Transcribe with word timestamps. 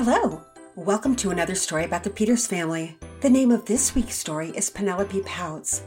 Hello! 0.00 0.40
Welcome 0.76 1.16
to 1.16 1.30
another 1.30 1.56
story 1.56 1.84
about 1.84 2.04
the 2.04 2.10
Peters 2.10 2.46
family. 2.46 2.96
The 3.20 3.28
name 3.28 3.50
of 3.50 3.64
this 3.64 3.96
week's 3.96 4.14
story 4.14 4.50
is 4.50 4.70
Penelope 4.70 5.22
Pouts. 5.22 5.82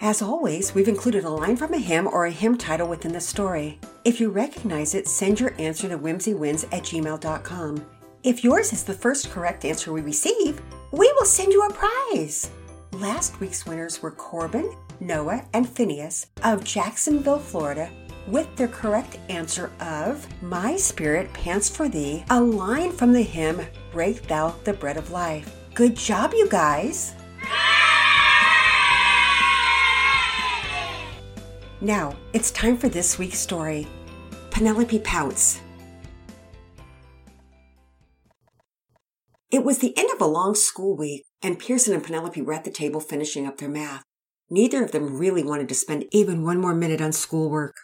As 0.00 0.22
always, 0.22 0.72
we've 0.72 0.86
included 0.86 1.24
a 1.24 1.30
line 1.30 1.56
from 1.56 1.74
a 1.74 1.78
hymn 1.78 2.06
or 2.06 2.26
a 2.26 2.30
hymn 2.30 2.56
title 2.56 2.86
within 2.86 3.12
the 3.12 3.20
story. 3.20 3.80
If 4.04 4.20
you 4.20 4.30
recognize 4.30 4.94
it, 4.94 5.08
send 5.08 5.40
your 5.40 5.52
answer 5.58 5.88
to 5.88 5.98
whimsywins 5.98 6.62
at 6.66 6.84
gmail.com. 6.84 7.84
If 8.22 8.44
yours 8.44 8.72
is 8.72 8.84
the 8.84 8.94
first 8.94 9.32
correct 9.32 9.64
answer 9.64 9.92
we 9.92 10.00
receive, 10.00 10.62
we 10.92 11.12
will 11.16 11.26
send 11.26 11.52
you 11.52 11.66
a 11.66 11.72
prize. 11.72 12.48
Last 12.92 13.40
week's 13.40 13.66
winners 13.66 14.00
were 14.00 14.12
Corbin, 14.12 14.76
Noah, 15.00 15.44
and 15.54 15.68
Phineas 15.68 16.26
of 16.44 16.62
Jacksonville, 16.62 17.40
Florida, 17.40 17.90
with 18.26 18.54
their 18.56 18.68
correct 18.68 19.18
answer 19.28 19.70
of 19.80 20.26
My 20.42 20.76
Spirit 20.76 21.32
Pants 21.32 21.68
for 21.68 21.88
Thee, 21.88 22.24
a 22.30 22.40
line 22.40 22.92
from 22.92 23.12
the 23.12 23.22
hymn 23.22 23.66
Break 23.92 24.26
Thou 24.26 24.54
the 24.64 24.72
Bread 24.72 24.96
of 24.96 25.10
Life. 25.10 25.54
Good 25.74 25.96
job, 25.96 26.32
you 26.32 26.48
guys! 26.48 27.14
Now, 31.80 32.16
it's 32.32 32.50
time 32.50 32.78
for 32.78 32.88
this 32.88 33.18
week's 33.18 33.38
story 33.38 33.86
Penelope 34.50 34.98
Pouts. 35.00 35.60
It 39.50 39.62
was 39.62 39.78
the 39.78 39.96
end 39.96 40.10
of 40.12 40.20
a 40.20 40.26
long 40.26 40.54
school 40.54 40.96
week, 40.96 41.24
and 41.42 41.58
Pearson 41.58 41.94
and 41.94 42.02
Penelope 42.02 42.40
were 42.42 42.54
at 42.54 42.64
the 42.64 42.70
table 42.70 43.00
finishing 43.00 43.46
up 43.46 43.58
their 43.58 43.68
math. 43.68 44.02
Neither 44.50 44.82
of 44.82 44.92
them 44.92 45.16
really 45.16 45.44
wanted 45.44 45.68
to 45.68 45.74
spend 45.74 46.06
even 46.10 46.42
one 46.42 46.60
more 46.60 46.74
minute 46.74 47.00
on 47.00 47.12
schoolwork. 47.12 47.74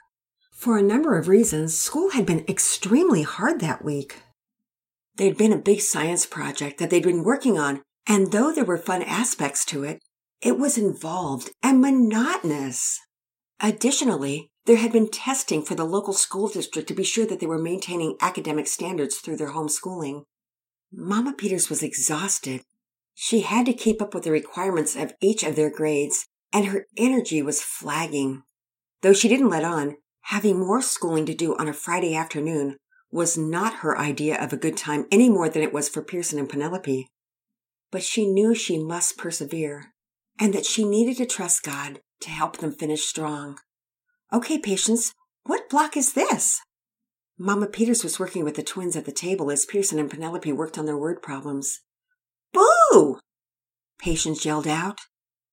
For 0.62 0.78
a 0.78 0.82
number 0.82 1.18
of 1.18 1.26
reasons, 1.26 1.76
school 1.76 2.10
had 2.10 2.24
been 2.24 2.44
extremely 2.48 3.22
hard 3.22 3.58
that 3.58 3.84
week. 3.84 4.22
There'd 5.16 5.36
been 5.36 5.52
a 5.52 5.58
big 5.58 5.80
science 5.80 6.24
project 6.24 6.78
that 6.78 6.88
they'd 6.88 7.02
been 7.02 7.24
working 7.24 7.58
on, 7.58 7.82
and 8.06 8.30
though 8.30 8.52
there 8.52 8.64
were 8.64 8.78
fun 8.78 9.02
aspects 9.02 9.64
to 9.64 9.82
it, 9.82 9.98
it 10.40 10.60
was 10.60 10.78
involved 10.78 11.50
and 11.64 11.80
monotonous. 11.80 13.00
Additionally, 13.58 14.52
there 14.66 14.76
had 14.76 14.92
been 14.92 15.10
testing 15.10 15.64
for 15.64 15.74
the 15.74 15.82
local 15.82 16.12
school 16.12 16.46
district 16.46 16.86
to 16.86 16.94
be 16.94 17.02
sure 17.02 17.26
that 17.26 17.40
they 17.40 17.46
were 17.46 17.58
maintaining 17.58 18.16
academic 18.20 18.68
standards 18.68 19.16
through 19.16 19.38
their 19.38 19.54
homeschooling. 19.54 20.22
Mama 20.92 21.32
Peters 21.32 21.70
was 21.70 21.82
exhausted. 21.82 22.60
She 23.14 23.40
had 23.40 23.66
to 23.66 23.72
keep 23.72 24.00
up 24.00 24.14
with 24.14 24.22
the 24.22 24.30
requirements 24.30 24.94
of 24.94 25.12
each 25.20 25.42
of 25.42 25.56
their 25.56 25.70
grades, 25.70 26.28
and 26.52 26.66
her 26.66 26.86
energy 26.96 27.42
was 27.42 27.60
flagging. 27.60 28.44
Though 29.00 29.12
she 29.12 29.28
didn't 29.28 29.50
let 29.50 29.64
on, 29.64 29.96
Having 30.26 30.60
more 30.60 30.82
schooling 30.82 31.26
to 31.26 31.34
do 31.34 31.56
on 31.56 31.68
a 31.68 31.72
Friday 31.72 32.14
afternoon 32.14 32.76
was 33.10 33.36
not 33.36 33.76
her 33.76 33.98
idea 33.98 34.42
of 34.42 34.52
a 34.52 34.56
good 34.56 34.76
time 34.76 35.06
any 35.10 35.28
more 35.28 35.48
than 35.48 35.62
it 35.62 35.72
was 35.72 35.88
for 35.88 36.02
Pearson 36.02 36.38
and 36.38 36.48
Penelope. 36.48 37.08
But 37.90 38.02
she 38.02 38.26
knew 38.26 38.54
she 38.54 38.82
must 38.82 39.18
persevere 39.18 39.92
and 40.40 40.54
that 40.54 40.64
she 40.64 40.84
needed 40.84 41.18
to 41.18 41.26
trust 41.26 41.62
God 41.62 42.00
to 42.20 42.30
help 42.30 42.56
them 42.56 42.72
finish 42.72 43.04
strong. 43.04 43.58
Okay, 44.32 44.58
patience, 44.58 45.12
what 45.44 45.68
block 45.68 45.96
is 45.96 46.14
this? 46.14 46.60
Mama 47.38 47.66
Peters 47.66 48.02
was 48.02 48.18
working 48.18 48.44
with 48.44 48.54
the 48.54 48.62
twins 48.62 48.96
at 48.96 49.04
the 49.04 49.12
table 49.12 49.50
as 49.50 49.66
Pearson 49.66 49.98
and 49.98 50.10
Penelope 50.10 50.52
worked 50.52 50.78
on 50.78 50.86
their 50.86 50.96
word 50.96 51.20
problems. 51.20 51.80
Boo! 52.52 53.18
Patience 53.98 54.44
yelled 54.44 54.66
out. 54.66 55.00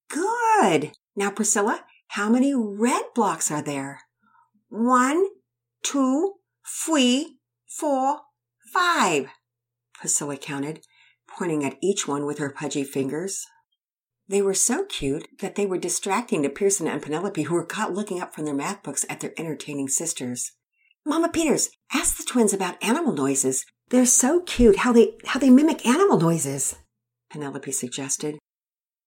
Good! 0.09 0.93
Now, 1.15 1.31
Priscilla, 1.31 1.83
how 2.09 2.29
many 2.29 2.53
red 2.55 3.03
blocks 3.13 3.51
are 3.51 3.61
there? 3.61 4.01
One, 4.69 5.25
two, 5.83 6.35
three, 6.85 7.39
four, 7.67 8.19
five, 8.71 9.27
Priscilla 9.93 10.37
counted, 10.37 10.81
pointing 11.27 11.65
at 11.65 11.77
each 11.81 12.07
one 12.07 12.25
with 12.25 12.37
her 12.37 12.51
pudgy 12.51 12.83
fingers. 12.83 13.45
They 14.27 14.43
were 14.43 14.53
so 14.53 14.85
cute 14.85 15.27
that 15.39 15.55
they 15.55 15.65
were 15.65 15.79
distracting 15.79 16.43
to 16.43 16.49
Pearson 16.49 16.87
and 16.87 17.01
Penelope, 17.01 17.41
who 17.41 17.55
were 17.55 17.65
caught 17.65 17.93
looking 17.93 18.21
up 18.21 18.35
from 18.35 18.45
their 18.45 18.53
math 18.53 18.83
books 18.83 19.03
at 19.09 19.21
their 19.21 19.33
entertaining 19.37 19.87
sisters. 19.87 20.51
Mama 21.03 21.29
Peters, 21.29 21.69
ask 21.91 22.17
the 22.17 22.23
twins 22.23 22.53
about 22.53 22.81
animal 22.83 23.13
noises. 23.13 23.65
They're 23.89 24.05
so 24.05 24.41
cute 24.41 24.77
how 24.77 24.93
they 24.93 25.13
how 25.25 25.39
they 25.39 25.49
mimic 25.49 25.83
animal 25.83 26.19
noises, 26.19 26.75
Penelope 27.31 27.71
suggested. 27.71 28.37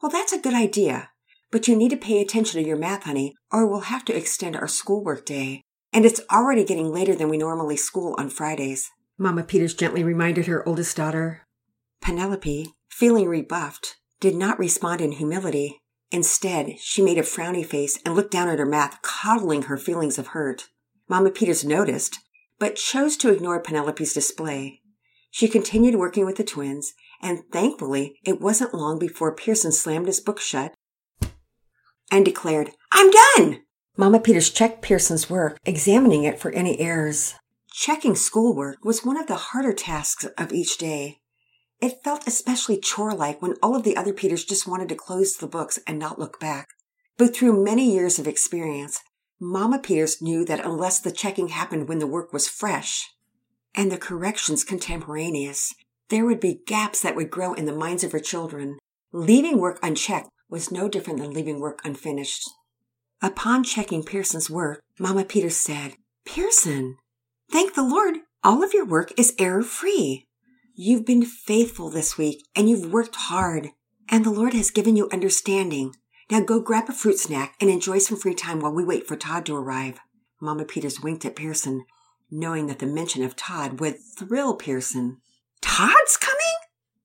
Well, 0.02 0.10
that's 0.10 0.32
a 0.32 0.40
good 0.40 0.54
idea. 0.54 1.10
But 1.52 1.68
you 1.68 1.76
need 1.76 1.90
to 1.90 1.98
pay 1.98 2.20
attention 2.20 2.60
to 2.60 2.66
your 2.66 2.78
math, 2.78 3.04
honey, 3.04 3.34
or 3.52 3.66
we'll 3.66 3.80
have 3.80 4.06
to 4.06 4.16
extend 4.16 4.56
our 4.56 4.66
schoolwork 4.66 5.26
day. 5.26 5.60
And 5.92 6.06
it's 6.06 6.22
already 6.32 6.64
getting 6.64 6.90
later 6.90 7.14
than 7.14 7.28
we 7.28 7.36
normally 7.36 7.76
school 7.76 8.16
on 8.18 8.30
Fridays. 8.30 8.90
Mama 9.18 9.44
Peters 9.44 9.74
gently 9.74 10.02
reminded 10.02 10.46
her 10.46 10.66
oldest 10.66 10.96
daughter. 10.96 11.42
Penelope, 12.00 12.72
feeling 12.88 13.28
rebuffed, 13.28 13.96
did 14.18 14.34
not 14.34 14.58
respond 14.58 15.02
in 15.02 15.12
humility. 15.12 15.78
Instead, 16.10 16.78
she 16.80 17.02
made 17.02 17.18
a 17.18 17.22
frowny 17.22 17.64
face 17.64 17.98
and 18.04 18.16
looked 18.16 18.30
down 18.30 18.48
at 18.48 18.58
her 18.58 18.66
math, 18.66 19.02
coddling 19.02 19.62
her 19.62 19.76
feelings 19.76 20.18
of 20.18 20.28
hurt. 20.28 20.68
Mama 21.06 21.30
Peters 21.30 21.64
noticed, 21.64 22.18
but 22.58 22.76
chose 22.76 23.16
to 23.18 23.30
ignore 23.30 23.60
Penelope's 23.60 24.14
display. 24.14 24.80
She 25.30 25.48
continued 25.48 25.96
working 25.96 26.24
with 26.24 26.36
the 26.36 26.44
twins, 26.44 26.94
and 27.20 27.42
thankfully, 27.52 28.18
it 28.24 28.40
wasn't 28.40 28.74
long 28.74 28.98
before 28.98 29.34
Pearson 29.34 29.72
slammed 29.72 30.06
his 30.06 30.20
book 30.20 30.40
shut 30.40 30.74
and 32.12 32.24
declared, 32.24 32.70
I'm 32.92 33.10
done! 33.10 33.62
Mama 33.96 34.20
Peters 34.20 34.50
checked 34.50 34.82
Pearson's 34.82 35.28
work, 35.28 35.58
examining 35.64 36.24
it 36.24 36.38
for 36.38 36.52
any 36.52 36.78
errors. 36.78 37.34
Checking 37.72 38.14
schoolwork 38.14 38.84
was 38.84 39.04
one 39.04 39.16
of 39.16 39.26
the 39.26 39.36
harder 39.36 39.72
tasks 39.72 40.26
of 40.36 40.52
each 40.52 40.76
day. 40.76 41.20
It 41.80 42.04
felt 42.04 42.28
especially 42.28 42.78
chore 42.78 43.14
like 43.14 43.40
when 43.40 43.54
all 43.62 43.74
of 43.74 43.82
the 43.82 43.96
other 43.96 44.12
Peters 44.12 44.44
just 44.44 44.68
wanted 44.68 44.88
to 44.90 44.94
close 44.94 45.36
the 45.36 45.46
books 45.46 45.80
and 45.86 45.98
not 45.98 46.18
look 46.18 46.38
back. 46.38 46.68
But 47.16 47.34
through 47.34 47.64
many 47.64 47.92
years 47.92 48.18
of 48.18 48.28
experience, 48.28 49.00
Mama 49.40 49.78
Peters 49.78 50.22
knew 50.22 50.44
that 50.44 50.64
unless 50.64 51.00
the 51.00 51.10
checking 51.10 51.48
happened 51.48 51.88
when 51.88 51.98
the 51.98 52.06
work 52.06 52.32
was 52.32 52.46
fresh 52.46 53.10
and 53.74 53.90
the 53.90 53.98
corrections 53.98 54.64
contemporaneous, 54.64 55.74
there 56.10 56.26
would 56.26 56.40
be 56.40 56.60
gaps 56.66 57.00
that 57.00 57.16
would 57.16 57.30
grow 57.30 57.54
in 57.54 57.64
the 57.64 57.74
minds 57.74 58.04
of 58.04 58.12
her 58.12 58.20
children. 58.20 58.78
Leaving 59.12 59.58
work 59.58 59.78
unchecked 59.82 60.28
was 60.52 60.70
no 60.70 60.86
different 60.86 61.18
than 61.18 61.32
leaving 61.32 61.58
work 61.58 61.80
unfinished. 61.82 62.48
Upon 63.22 63.64
checking 63.64 64.02
Pearson's 64.02 64.50
work, 64.50 64.82
Mama 64.98 65.24
Peters 65.24 65.56
said, 65.56 65.94
Pearson, 66.26 66.98
thank 67.50 67.74
the 67.74 67.82
Lord, 67.82 68.18
all 68.44 68.62
of 68.62 68.74
your 68.74 68.84
work 68.84 69.18
is 69.18 69.34
error 69.38 69.62
free. 69.62 70.26
You've 70.74 71.06
been 71.06 71.24
faithful 71.24 71.88
this 71.88 72.18
week 72.18 72.44
and 72.54 72.68
you've 72.68 72.92
worked 72.92 73.16
hard, 73.16 73.70
and 74.10 74.26
the 74.26 74.30
Lord 74.30 74.52
has 74.52 74.70
given 74.70 74.94
you 74.94 75.08
understanding. 75.10 75.94
Now 76.30 76.40
go 76.40 76.60
grab 76.60 76.84
a 76.90 76.92
fruit 76.92 77.18
snack 77.18 77.56
and 77.58 77.70
enjoy 77.70 77.98
some 77.98 78.18
free 78.18 78.34
time 78.34 78.60
while 78.60 78.74
we 78.74 78.84
wait 78.84 79.06
for 79.06 79.16
Todd 79.16 79.46
to 79.46 79.56
arrive. 79.56 80.00
Mama 80.38 80.66
Peters 80.66 81.00
winked 81.00 81.24
at 81.24 81.34
Pearson, 81.34 81.86
knowing 82.30 82.66
that 82.66 82.78
the 82.78 82.86
mention 82.86 83.24
of 83.24 83.36
Todd 83.36 83.80
would 83.80 83.96
thrill 84.18 84.54
Pearson. 84.56 85.16
Todd's 85.62 86.18
coming? 86.18 86.38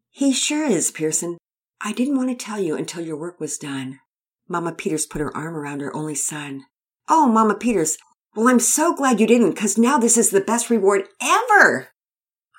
He 0.09 0.33
sure 0.33 0.65
is, 0.65 0.91
Pearson. 0.91 1.37
I 1.81 1.93
didn't 1.93 2.17
want 2.17 2.29
to 2.29 2.45
tell 2.45 2.59
you 2.59 2.75
until 2.75 3.03
your 3.03 3.17
work 3.17 3.39
was 3.39 3.57
done. 3.57 3.99
Mama 4.47 4.71
Peters 4.71 5.05
put 5.05 5.21
her 5.21 5.35
arm 5.35 5.55
around 5.55 5.81
her 5.81 5.95
only 5.95 6.15
son. 6.15 6.65
Oh, 7.09 7.27
Mama 7.27 7.55
Peters, 7.55 7.97
well, 8.35 8.47
I'm 8.47 8.59
so 8.59 8.95
glad 8.95 9.19
you 9.19 9.27
didn't, 9.27 9.51
because 9.51 9.77
now 9.77 9.97
this 9.97 10.17
is 10.17 10.29
the 10.29 10.41
best 10.41 10.69
reward 10.69 11.07
ever. 11.21 11.89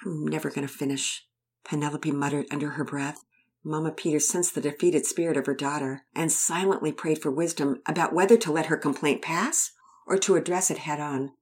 I'm 0.04 0.26
never 0.26 0.50
going 0.50 0.66
to 0.66 0.72
finish, 0.72 1.24
Penelope 1.64 2.10
muttered 2.10 2.46
under 2.50 2.70
her 2.70 2.84
breath. 2.84 3.24
Mama 3.64 3.90
Peters 3.90 4.28
sensed 4.28 4.54
the 4.54 4.60
defeated 4.60 5.04
spirit 5.04 5.36
of 5.36 5.46
her 5.46 5.54
daughter 5.54 6.02
and 6.14 6.32
silently 6.32 6.92
prayed 6.92 7.20
for 7.20 7.30
wisdom 7.30 7.82
about 7.86 8.14
whether 8.14 8.36
to 8.36 8.52
let 8.52 8.66
her 8.66 8.76
complaint 8.76 9.20
pass 9.20 9.72
or 10.06 10.16
to 10.18 10.36
address 10.36 10.70
it 10.70 10.78
head 10.78 11.00
on. 11.00 11.32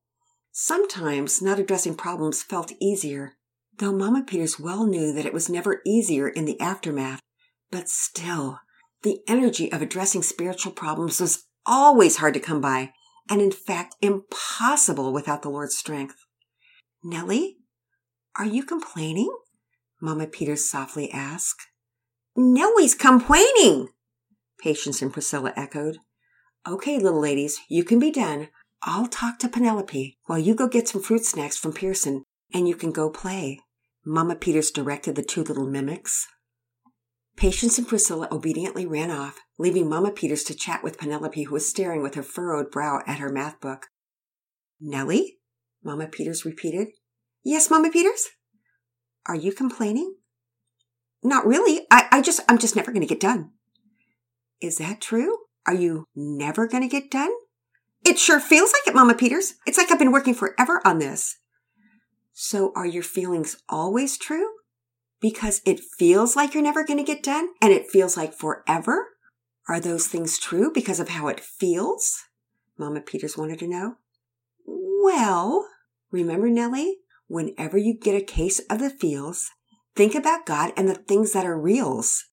Sometimes 0.51 1.43
not 1.43 1.59
addressing 1.59 1.95
problems 1.95 2.43
felt 2.43 2.73
easier, 2.81 3.37
though 3.79 3.93
Mama 3.93 4.25
Peters 4.27 4.59
well 4.59 4.87
knew 4.87 5.13
that 5.13 5.27
it 5.27 5.35
was 5.35 5.51
never 5.51 5.83
easier 5.87 6.29
in 6.29 6.47
the 6.47 6.59
aftermath. 6.61 7.21
But 7.71 7.89
still, 7.89 8.61
the 9.03 9.21
energy 9.29 9.71
of 9.73 9.83
addressing 9.83 10.23
spiritual 10.23 10.73
problems 10.73 11.21
was 11.21 11.45
always 11.65 12.17
hard 12.17 12.35
to 12.35 12.41
come 12.41 12.61
by, 12.61 12.93
and 13.29 13.41
in 13.41 13.51
fact 13.51 13.97
impossible 14.01 15.13
without 15.13 15.43
the 15.43 15.51
Lord's 15.51 15.77
strength. 15.77 16.17
Nellie, 17.03 17.59
are 18.39 18.47
you 18.47 18.63
complaining? 18.63 19.35
Mama 20.01 20.27
Peters 20.27 20.69
softly 20.69 21.11
asked. 21.11 21.67
Nellie's 22.37 22.95
complaining, 22.95 23.89
Patience 24.59 25.03
and 25.03 25.13
Priscilla 25.13 25.53
echoed. 25.57 25.99
Okay, 26.69 26.99
little 26.99 27.21
ladies, 27.21 27.61
you 27.69 27.85
can 27.85 27.99
be 27.99 28.11
done. 28.11 28.49
I'll 28.83 29.07
talk 29.07 29.39
to 29.39 29.49
Penelope 29.49 30.19
while 30.27 30.39
you 30.39 30.55
go 30.55 30.69
get 30.69 30.89
some 30.89 31.03
fruit 31.03 31.25
snacks 31.25 31.57
from 31.57 31.73
Pearson, 31.73 32.25
and 32.53 32.69
you 32.69 32.75
can 32.75 32.93
go 32.93 33.09
play. 33.11 33.61
Mama 34.05 34.37
Peters 34.37 34.71
directed 34.71 35.15
the 35.17 35.23
two 35.23 35.43
little 35.43 35.67
mimics. 35.67 36.27
Patience 37.37 37.77
and 37.77 37.87
Priscilla 37.87 38.29
obediently 38.33 38.87
ran 38.87 39.11
off, 39.11 39.41
leaving 39.59 39.89
Mama 39.89 40.11
Peters 40.11 40.43
to 40.45 40.55
chat 40.55 40.83
with 40.83 40.99
Penelope, 40.99 41.43
who 41.43 41.53
was 41.53 41.69
staring 41.69 42.03
with 42.03 42.15
her 42.15 42.23
furrowed 42.23 42.71
brow 42.71 43.03
at 43.07 43.19
her 43.19 43.29
math 43.29 43.61
book. 43.61 43.89
Nellie? 44.81 45.37
Mama 45.85 46.07
Peters 46.07 46.47
repeated. 46.47 46.89
Yes, 47.45 47.71
Mama 47.71 47.91
Peters? 47.91 48.29
Are 49.29 49.35
you 49.35 49.53
complaining? 49.53 50.17
Not 51.23 51.47
really. 51.47 51.87
I, 51.91 52.09
I 52.11 52.23
just, 52.23 52.41
I'm 52.49 52.57
just 52.57 52.75
never 52.75 52.91
going 52.91 53.07
to 53.07 53.07
get 53.07 53.21
done. 53.21 53.51
Is 54.63 54.79
that 54.79 55.03
true? 55.03 55.37
Are 55.67 55.75
you 55.75 56.07
never 56.15 56.67
going 56.67 56.83
to 56.85 56.89
get 56.89 57.11
done? 57.11 57.33
It 58.07 58.19
sure 58.19 58.41
feels 58.41 58.73
like 58.73 58.87
it, 58.87 58.95
Mama 58.95 59.15
Peters. 59.15 59.55
It's 59.67 59.77
like 59.77 59.91
I've 59.91 59.99
been 59.99 60.13
working 60.13 60.35
forever 60.35 60.81
on 60.87 61.01
this. 61.01 61.37
So 62.33 62.73
are 62.75 62.87
your 62.87 63.03
feelings 63.03 63.57
always 63.69 64.17
true? 64.17 64.49
Because 65.21 65.63
it 65.65 65.81
feels 65.81 66.37
like 66.37 66.55
you're 66.55 66.63
never 66.63 66.85
going 66.85 66.99
to 66.99 67.05
get 67.05 67.23
done 67.23 67.49
and 67.63 67.73
it 67.73 67.91
feels 67.91 68.17
like 68.17 68.35
forever? 68.35 69.09
Are 69.69 69.81
those 69.81 70.07
things 70.07 70.39
true 70.39 70.71
because 70.73 71.01
of 71.01 71.09
how 71.09 71.29
it 71.29 71.41
feels? 71.41 72.23
Mama 72.79 73.01
Peters 73.01 73.37
wanted 73.37 73.59
to 73.61 73.69
know. 73.69 73.97
Well, 74.67 75.69
remember, 76.11 76.49
Nellie, 76.49 76.99
whenever 77.27 77.79
you 77.79 77.95
get 77.95 78.15
a 78.15 78.25
case 78.25 78.61
of 78.71 78.79
the 78.79 78.91
feels, 78.91 79.51
think 79.95 80.15
about 80.15 80.47
God 80.47 80.73
and 80.77 80.89
the 80.89 80.95
things 80.95 81.33
that 81.33 81.47
are 81.47 81.59
reals. 81.59 82.27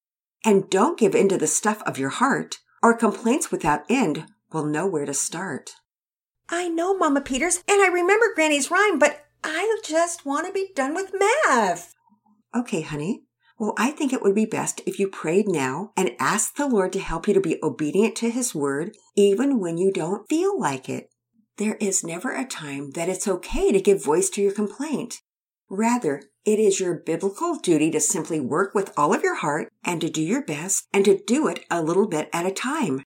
And 0.46 0.70
don't 0.70 1.00
give 1.00 1.16
in 1.16 1.30
to 1.30 1.38
the 1.38 1.48
stuff 1.48 1.82
of 1.84 1.98
your 1.98 2.10
heart, 2.10 2.58
or 2.82 2.94
complaints 2.96 3.52
without 3.52 3.84
end 3.90 4.26
will 4.52 4.66
know 4.66 4.86
where 4.86 5.06
to 5.06 5.14
start. 5.14 5.72
I 6.50 6.68
know, 6.68 6.96
Mama 6.96 7.22
Peters, 7.22 7.64
and 7.68 7.82
I 7.82 7.88
remember 7.88 8.34
Granny's 8.36 8.70
rhyme, 8.70 9.00
but 9.00 9.26
I 9.44 9.80
just 9.84 10.26
want 10.26 10.46
to 10.46 10.54
be 10.54 10.72
done 10.76 10.94
with 10.94 11.14
math. 11.18 11.96
Okay, 12.56 12.82
honey. 12.82 13.24
Well, 13.58 13.74
I 13.78 13.92
think 13.92 14.12
it 14.12 14.22
would 14.22 14.36
be 14.36 14.46
best 14.46 14.82
if 14.86 15.00
you 15.00 15.08
prayed 15.08 15.48
now 15.48 15.92
and 15.96 16.16
asked 16.20 16.58
the 16.58 16.68
Lord 16.68 16.92
to 16.94 17.00
help 17.00 17.28
you 17.28 17.34
to 17.34 17.42
be 17.42 17.60
obedient 17.64 18.16
to 18.18 18.30
His 18.30 18.54
word, 18.54 18.96
even 19.16 19.60
when 19.60 19.78
you 19.78 19.92
don't 19.92 20.28
feel 20.28 20.60
like 20.60 20.90
it. 20.90 21.10
There 21.58 21.78
is 21.80 22.04
never 22.04 22.32
a 22.32 22.46
time 22.46 22.92
that 22.92 23.10
it's 23.10 23.28
okay 23.28 23.72
to 23.72 23.80
give 23.80 24.04
voice 24.04 24.30
to 24.32 24.42
your 24.42 24.52
complaint. 24.52 25.22
Rather, 25.70 26.24
it 26.46 26.60
is 26.60 26.80
your 26.80 26.96
biblical 26.96 27.56
duty 27.56 27.90
to 27.92 28.00
simply 28.00 28.40
work 28.40 28.76
with 28.76 28.92
all 28.98 29.14
of 29.14 29.24
your 29.24 29.36
heart 29.36 29.72
and 29.84 30.02
to 30.02 30.10
do 30.10 30.22
your 30.22 30.44
best 30.44 30.88
and 30.92 31.06
to 31.06 31.22
do 31.26 31.48
it 31.48 31.64
a 31.72 31.82
little 31.82 32.08
bit 32.08 32.30
at 32.34 32.46
a 32.46 32.52
time. 32.52 33.04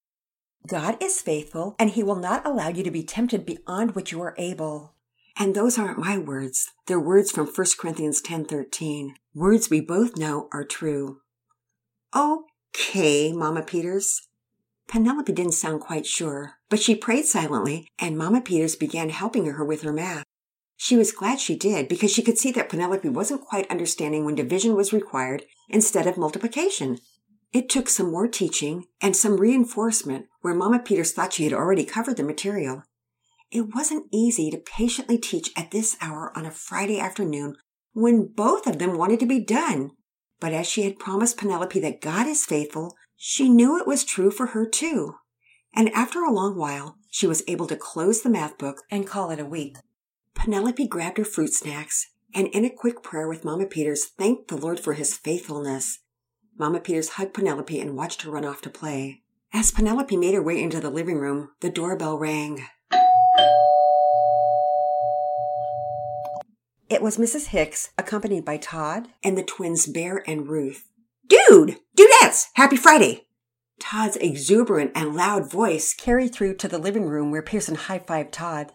God 0.65 0.97
is 1.01 1.21
faithful 1.21 1.75
and 1.77 1.91
he 1.91 2.03
will 2.03 2.15
not 2.15 2.45
allow 2.45 2.69
you 2.69 2.83
to 2.83 2.91
be 2.91 3.03
tempted 3.03 3.45
beyond 3.45 3.95
what 3.95 4.11
you 4.11 4.21
are 4.21 4.35
able. 4.37 4.96
And 5.39 5.53
those 5.53 5.77
aren't 5.77 5.99
my 5.99 6.17
words. 6.17 6.71
They're 6.87 6.99
words 6.99 7.31
from 7.31 7.45
1 7.47 7.77
Corinthians 7.77 8.21
10:13. 8.21 9.15
Words 9.35 9.69
we 9.69 9.81
both 9.81 10.17
know 10.17 10.49
are 10.51 10.63
true. 10.63 11.21
Okay, 12.15 13.31
Mama 13.33 13.61
Peters. 13.61 14.27
Penelope 14.87 15.31
didn't 15.31 15.51
sound 15.51 15.81
quite 15.81 16.07
sure, 16.07 16.53
but 16.69 16.79
she 16.79 16.95
prayed 16.95 17.25
silently, 17.25 17.87
and 17.99 18.17
Mama 18.17 18.41
Peters 18.41 18.75
began 18.75 19.09
helping 19.09 19.45
her 19.45 19.63
with 19.63 19.81
her 19.81 19.93
math. 19.93 20.25
She 20.75 20.95
was 20.95 21.11
glad 21.11 21.39
she 21.39 21.55
did 21.55 21.87
because 21.87 22.11
she 22.11 22.21
could 22.23 22.37
see 22.37 22.51
that 22.53 22.69
Penelope 22.69 23.09
wasn't 23.09 23.45
quite 23.45 23.69
understanding 23.69 24.25
when 24.25 24.35
division 24.35 24.75
was 24.75 24.93
required 24.93 25.45
instead 25.69 26.07
of 26.07 26.17
multiplication. 26.17 26.99
It 27.51 27.69
took 27.69 27.89
some 27.89 28.11
more 28.11 28.27
teaching 28.27 28.85
and 29.01 29.15
some 29.15 29.37
reinforcement 29.37 30.27
where 30.41 30.53
Mama 30.55 30.79
Peters 30.79 31.11
thought 31.11 31.33
she 31.33 31.43
had 31.43 31.53
already 31.53 31.83
covered 31.83 32.17
the 32.17 32.23
material. 32.23 32.83
It 33.51 33.73
wasn't 33.73 34.07
easy 34.11 34.51
to 34.51 34.57
patiently 34.57 35.17
teach 35.17 35.51
at 35.55 35.71
this 35.71 35.95
hour 36.01 36.31
on 36.35 36.45
a 36.45 36.51
Friday 36.51 36.99
afternoon 36.99 37.55
when 37.93 38.27
both 38.27 38.67
of 38.67 38.79
them 38.79 38.97
wanted 38.97 39.19
to 39.21 39.25
be 39.25 39.39
done. 39.39 39.91
But 40.39 40.53
as 40.53 40.67
she 40.67 40.83
had 40.83 40.99
promised 40.99 41.37
Penelope 41.37 41.79
that 41.79 42.01
God 42.01 42.27
is 42.27 42.45
faithful, 42.45 42.95
she 43.15 43.49
knew 43.49 43.79
it 43.79 43.87
was 43.87 44.03
true 44.03 44.29
for 44.29 44.47
her 44.47 44.67
too. 44.67 45.15
And 45.73 45.89
after 45.89 46.23
a 46.23 46.31
long 46.31 46.57
while, 46.57 46.97
she 47.09 47.25
was 47.27 47.43
able 47.47 47.67
to 47.67 47.75
close 47.75 48.21
the 48.21 48.29
math 48.29 48.57
book 48.57 48.83
and 48.91 49.07
call 49.07 49.31
it 49.31 49.39
a 49.39 49.45
week. 49.45 49.77
Penelope 50.35 50.87
grabbed 50.87 51.17
her 51.17 51.25
fruit 51.25 51.53
snacks 51.53 52.07
and 52.33 52.47
in 52.47 52.65
a 52.65 52.69
quick 52.69 53.01
prayer 53.01 53.27
with 53.27 53.45
Mama 53.45 53.65
Peters 53.65 54.05
thanked 54.05 54.49
the 54.49 54.57
Lord 54.57 54.79
for 54.79 54.93
his 54.93 55.15
faithfulness 55.15 55.99
Mama 56.59 56.79
Peters 56.79 57.09
hugged 57.09 57.35
Penelope 57.35 57.79
and 57.79 57.95
watched 57.95 58.23
her 58.23 58.31
run 58.31 58.43
off 58.43 58.61
to 58.61 58.69
play. 58.69 59.21
As 59.53 59.71
Penelope 59.71 60.17
made 60.17 60.33
her 60.33 60.41
way 60.41 60.61
into 60.61 60.79
the 60.79 60.89
living 60.89 61.19
room, 61.19 61.51
the 61.59 61.69
doorbell 61.69 62.17
rang. 62.17 62.65
It 66.89 67.01
was 67.01 67.17
Mrs. 67.17 67.47
Hicks, 67.47 67.89
accompanied 67.97 68.45
by 68.45 68.55
Todd 68.55 69.09
and 69.21 69.37
the 69.37 69.43
twins 69.43 69.87
Bear 69.87 70.23
and 70.25 70.47
Ruth. 70.47 70.89
Dude! 71.27 71.79
Dudettes! 71.97 72.45
Happy 72.53 72.77
Friday! 72.77 73.27
Todd's 73.79 74.15
exuberant 74.17 74.91
and 74.95 75.13
loud 75.13 75.51
voice 75.51 75.93
carried 75.93 76.33
through 76.33 76.55
to 76.55 76.69
the 76.69 76.77
living 76.77 77.05
room 77.05 77.29
where 77.29 77.41
Pearson 77.41 77.75
high 77.75 77.99
fived 77.99 78.31
Todd. 78.31 78.71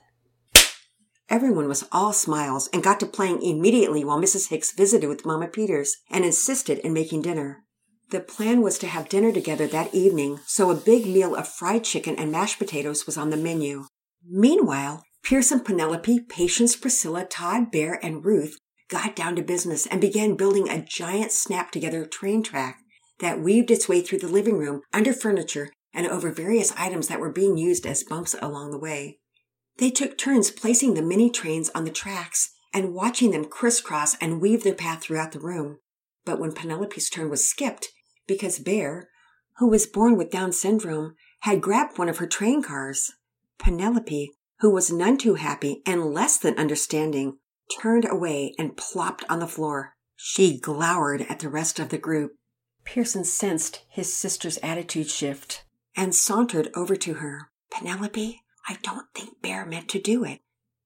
Everyone 1.30 1.68
was 1.68 1.88
all 1.90 2.12
smiles 2.12 2.68
and 2.74 2.82
got 2.82 3.00
to 3.00 3.06
playing 3.06 3.40
immediately 3.40 4.04
while 4.04 4.20
Mrs. 4.20 4.50
Hicks 4.50 4.72
visited 4.72 5.08
with 5.08 5.24
Mama 5.24 5.48
Peters 5.48 5.96
and 6.10 6.22
insisted 6.22 6.80
in 6.80 6.92
making 6.92 7.22
dinner. 7.22 7.64
The 8.10 8.20
plan 8.20 8.60
was 8.60 8.78
to 8.80 8.86
have 8.86 9.08
dinner 9.08 9.32
together 9.32 9.66
that 9.68 9.94
evening, 9.94 10.40
so 10.44 10.70
a 10.70 10.74
big 10.74 11.06
meal 11.06 11.34
of 11.34 11.48
fried 11.48 11.84
chicken 11.84 12.16
and 12.16 12.30
mashed 12.30 12.58
potatoes 12.58 13.06
was 13.06 13.16
on 13.16 13.30
the 13.30 13.38
menu. 13.38 13.86
Meanwhile, 14.28 15.02
Pearson, 15.22 15.60
Penelope, 15.60 16.20
Patience, 16.28 16.74
Priscilla, 16.74 17.24
Todd, 17.24 17.70
Bear, 17.70 17.98
and 18.04 18.24
Ruth 18.24 18.58
got 18.88 19.16
down 19.16 19.36
to 19.36 19.42
business 19.42 19.86
and 19.86 20.00
began 20.00 20.36
building 20.36 20.68
a 20.68 20.82
giant 20.82 21.32
snap 21.32 21.70
together 21.70 22.04
train 22.04 22.42
track 22.42 22.80
that 23.20 23.40
weaved 23.40 23.70
its 23.70 23.88
way 23.88 24.00
through 24.00 24.18
the 24.18 24.28
living 24.28 24.58
room, 24.58 24.82
under 24.92 25.12
furniture, 25.12 25.70
and 25.94 26.06
over 26.06 26.30
various 26.30 26.72
items 26.76 27.08
that 27.08 27.20
were 27.20 27.32
being 27.32 27.56
used 27.56 27.86
as 27.86 28.02
bumps 28.02 28.34
along 28.42 28.72
the 28.72 28.78
way. 28.78 29.20
They 29.78 29.90
took 29.90 30.18
turns 30.18 30.50
placing 30.50 30.94
the 30.94 31.02
mini 31.02 31.30
trains 31.30 31.70
on 31.74 31.84
the 31.84 31.90
tracks 31.90 32.50
and 32.74 32.94
watching 32.94 33.30
them 33.30 33.44
crisscross 33.44 34.16
and 34.20 34.40
weave 34.40 34.64
their 34.64 34.74
path 34.74 35.04
throughout 35.04 35.32
the 35.32 35.40
room. 35.40 35.78
But 36.24 36.40
when 36.40 36.52
Penelope's 36.52 37.08
turn 37.08 37.30
was 37.30 37.48
skipped, 37.48 37.88
because 38.26 38.58
Bear, 38.58 39.08
who 39.58 39.68
was 39.68 39.86
born 39.86 40.16
with 40.16 40.30
Down 40.30 40.52
syndrome, 40.52 41.14
had 41.40 41.60
grabbed 41.60 41.98
one 41.98 42.08
of 42.08 42.18
her 42.18 42.26
train 42.26 42.62
cars. 42.62 43.12
Penelope, 43.58 44.32
who 44.62 44.70
was 44.70 44.92
none 44.92 45.18
too 45.18 45.34
happy 45.34 45.82
and 45.84 46.14
less 46.14 46.38
than 46.38 46.56
understanding, 46.56 47.36
turned 47.80 48.06
away 48.08 48.54
and 48.60 48.76
plopped 48.76 49.24
on 49.28 49.40
the 49.40 49.46
floor. 49.48 49.96
She 50.14 50.56
glowered 50.56 51.22
at 51.22 51.40
the 51.40 51.48
rest 51.48 51.80
of 51.80 51.88
the 51.88 51.98
group. 51.98 52.36
Pearson 52.84 53.24
sensed 53.24 53.82
his 53.88 54.14
sister's 54.14 54.58
attitude 54.58 55.10
shift 55.10 55.64
and 55.96 56.14
sauntered 56.14 56.70
over 56.76 56.94
to 56.94 57.14
her. 57.14 57.50
Penelope, 57.72 58.40
I 58.68 58.78
don't 58.84 59.06
think 59.16 59.42
Bear 59.42 59.66
meant 59.66 59.88
to 59.88 60.00
do 60.00 60.22
it. 60.24 60.38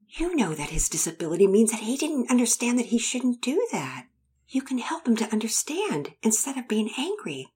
You 0.08 0.34
know 0.34 0.54
that 0.54 0.70
his 0.70 0.88
disability 0.88 1.46
means 1.46 1.70
that 1.70 1.80
he 1.80 1.98
didn't 1.98 2.30
understand 2.30 2.78
that 2.78 2.86
he 2.86 2.98
shouldn't 2.98 3.42
do 3.42 3.68
that. 3.72 4.06
You 4.48 4.62
can 4.62 4.78
help 4.78 5.06
him 5.06 5.16
to 5.16 5.30
understand 5.30 6.14
instead 6.22 6.56
of 6.56 6.66
being 6.66 6.88
angry. 6.96 7.48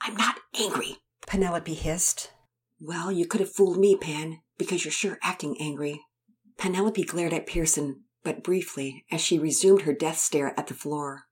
I'm 0.00 0.14
not 0.14 0.36
angry, 0.56 0.98
Penelope 1.26 1.74
hissed. 1.74 2.30
Well, 2.78 3.10
you 3.10 3.26
could 3.26 3.40
have 3.40 3.50
fooled 3.50 3.78
me, 3.78 3.96
Pen, 3.96 4.38
because 4.58 4.84
you're 4.84 4.92
sure 4.92 5.18
acting 5.22 5.56
angry. 5.60 6.00
Penelope 6.58 7.02
glared 7.04 7.32
at 7.32 7.46
Pearson, 7.46 8.02
but 8.22 8.42
briefly, 8.42 9.04
as 9.10 9.20
she 9.20 9.38
resumed 9.38 9.82
her 9.82 9.92
death 9.92 10.18
stare 10.18 10.58
at 10.58 10.66
the 10.66 10.74
floor. 10.74 11.24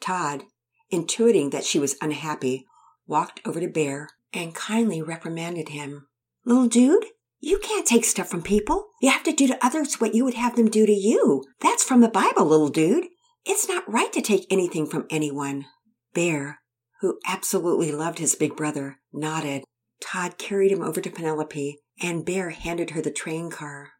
Todd, 0.00 0.44
intuiting 0.92 1.50
that 1.50 1.64
she 1.64 1.78
was 1.78 1.96
unhappy, 2.00 2.66
walked 3.06 3.40
over 3.44 3.60
to 3.60 3.68
Bear 3.68 4.08
and 4.32 4.54
kindly 4.54 5.02
reprimanded 5.02 5.70
him. 5.70 6.06
Little 6.44 6.68
dude, 6.68 7.06
you 7.40 7.58
can't 7.58 7.86
take 7.86 8.04
stuff 8.04 8.28
from 8.28 8.42
people. 8.42 8.88
You 9.00 9.10
have 9.10 9.24
to 9.24 9.32
do 9.32 9.46
to 9.48 9.64
others 9.64 10.00
what 10.00 10.14
you 10.14 10.24
would 10.24 10.34
have 10.34 10.56
them 10.56 10.70
do 10.70 10.86
to 10.86 10.92
you. 10.92 11.44
That's 11.60 11.84
from 11.84 12.00
the 12.00 12.08
Bible, 12.08 12.46
little 12.46 12.68
dude. 12.68 13.06
It's 13.44 13.68
not 13.68 13.90
right 13.90 14.12
to 14.12 14.22
take 14.22 14.46
anything 14.48 14.86
from 14.86 15.06
anyone. 15.10 15.66
Bear, 16.14 16.60
who 17.00 17.18
absolutely 17.26 17.90
loved 17.90 18.20
his 18.20 18.36
big 18.36 18.56
brother, 18.56 19.00
nodded. 19.12 19.64
Todd 20.00 20.38
carried 20.38 20.70
him 20.70 20.82
over 20.82 21.00
to 21.00 21.10
Penelope, 21.10 21.78
and 22.00 22.24
Bear 22.24 22.50
handed 22.50 22.90
her 22.90 23.02
the 23.02 23.10
train 23.10 23.50
car. 23.50 23.90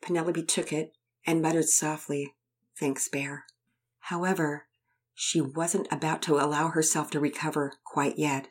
Penelope 0.00 0.42
took 0.44 0.72
it 0.72 0.92
and 1.26 1.40
muttered 1.40 1.68
softly, 1.68 2.34
Thanks, 2.78 3.08
Bear. 3.08 3.44
However, 4.00 4.66
she 5.14 5.40
wasn't 5.40 5.86
about 5.92 6.22
to 6.22 6.34
allow 6.34 6.68
herself 6.68 7.10
to 7.10 7.20
recover 7.20 7.74
quite 7.84 8.18
yet. 8.18 8.48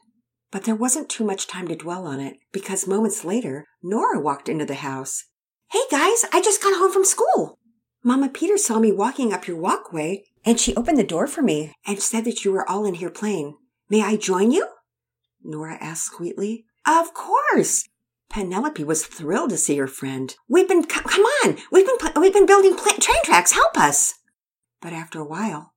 But 0.51 0.63
there 0.63 0.75
wasn't 0.75 1.09
too 1.09 1.23
much 1.23 1.47
time 1.47 1.67
to 1.67 1.75
dwell 1.75 2.05
on 2.05 2.19
it, 2.19 2.37
because 2.51 2.87
moments 2.87 3.25
later, 3.25 3.65
Nora 3.81 4.19
walked 4.19 4.49
into 4.49 4.65
the 4.65 4.75
house. 4.75 5.25
Hey 5.71 5.81
guys, 5.89 6.25
I 6.33 6.41
just 6.41 6.61
got 6.61 6.77
home 6.77 6.91
from 6.91 7.05
school. 7.05 7.57
Mama 8.03 8.29
Peter 8.29 8.57
saw 8.57 8.79
me 8.79 8.91
walking 8.91 9.31
up 9.31 9.47
your 9.47 9.57
walkway, 9.57 10.23
and 10.43 10.59
she 10.59 10.75
opened 10.75 10.97
the 10.97 11.03
door 11.03 11.27
for 11.27 11.41
me 11.41 11.73
and 11.85 11.99
said 11.99 12.25
that 12.25 12.43
you 12.43 12.51
were 12.51 12.69
all 12.69 12.85
in 12.85 12.95
here 12.95 13.09
playing. 13.09 13.57
May 13.89 14.01
I 14.01 14.15
join 14.17 14.51
you? 14.51 14.67
Nora 15.43 15.77
asked 15.81 16.05
sweetly. 16.05 16.65
Of 16.85 17.13
course. 17.13 17.87
Penelope 18.31 18.83
was 18.85 19.05
thrilled 19.05 19.49
to 19.49 19.57
see 19.57 19.75
her 19.75 19.87
friend. 19.87 20.35
We've 20.47 20.67
been, 20.67 20.83
come 20.85 21.25
on, 21.43 21.57
we've 21.69 21.85
been, 21.85 22.11
we've 22.15 22.33
been 22.33 22.45
building 22.45 22.75
pl- 22.75 22.93
train 22.93 23.21
tracks. 23.25 23.51
Help 23.51 23.77
us. 23.77 24.13
But 24.81 24.93
after 24.93 25.19
a 25.19 25.25
while, 25.25 25.73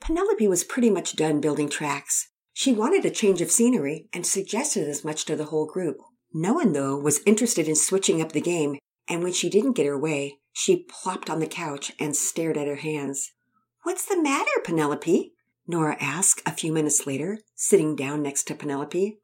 Penelope 0.00 0.46
was 0.46 0.62
pretty 0.62 0.90
much 0.90 1.16
done 1.16 1.40
building 1.40 1.68
tracks. 1.68 2.30
She 2.52 2.72
wanted 2.72 3.04
a 3.04 3.10
change 3.10 3.40
of 3.40 3.50
scenery 3.50 4.08
and 4.12 4.24
suggested 4.24 4.88
as 4.88 5.04
much 5.04 5.24
to 5.24 5.34
the 5.34 5.46
whole 5.46 5.66
group. 5.66 5.96
No 6.32 6.52
one, 6.54 6.72
though, 6.72 6.96
was 6.96 7.20
interested 7.26 7.66
in 7.66 7.74
switching 7.74 8.22
up 8.22 8.30
the 8.30 8.40
game, 8.40 8.78
and 9.08 9.22
when 9.22 9.32
she 9.32 9.50
didn't 9.50 9.72
get 9.72 9.86
her 9.86 9.98
way, 9.98 10.38
she 10.52 10.84
plopped 10.84 11.28
on 11.28 11.40
the 11.40 11.46
couch 11.48 11.92
and 11.98 12.14
stared 12.14 12.56
at 12.56 12.68
her 12.68 12.76
hands. 12.76 13.32
What's 13.82 14.04
the 14.04 14.20
matter, 14.22 14.50
Penelope? 14.64 15.32
Nora 15.66 15.96
asked 16.00 16.42
a 16.46 16.52
few 16.52 16.72
minutes 16.72 17.06
later, 17.06 17.40
sitting 17.56 17.96
down 17.96 18.22
next 18.22 18.44
to 18.44 18.54
Penelope. 18.54 19.18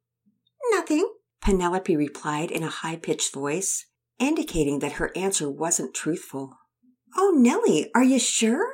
Nothing, 0.71 1.09
Penelope 1.45 1.95
replied 1.95 2.51
in 2.51 2.63
a 2.63 2.71
high 2.71 2.97
pitched 2.97 3.35
voice, 3.35 3.85
indicating 4.19 4.79
that 4.79 4.93
her 4.93 5.13
answer 5.15 5.51
wasn't 5.51 5.95
truthful. 5.95 6.57
Oh, 7.15 7.35
Nellie, 7.37 7.91
are 7.95 8.03
you 8.03 8.19
sure? 8.19 8.73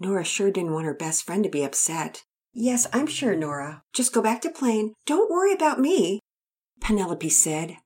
Nora 0.00 0.24
sure 0.24 0.50
didn't 0.50 0.72
want 0.72 0.86
her 0.86 0.94
best 0.94 1.24
friend 1.24 1.44
to 1.44 1.50
be 1.50 1.62
upset. 1.62 2.24
Yes, 2.54 2.86
I'm 2.90 3.06
sure, 3.06 3.36
Nora. 3.36 3.82
Just 3.92 4.14
go 4.14 4.22
back 4.22 4.40
to 4.42 4.50
playing. 4.50 4.94
Don't 5.04 5.30
worry 5.30 5.52
about 5.52 5.78
me, 5.78 6.20
Penelope 6.80 7.28
said, 7.28 7.76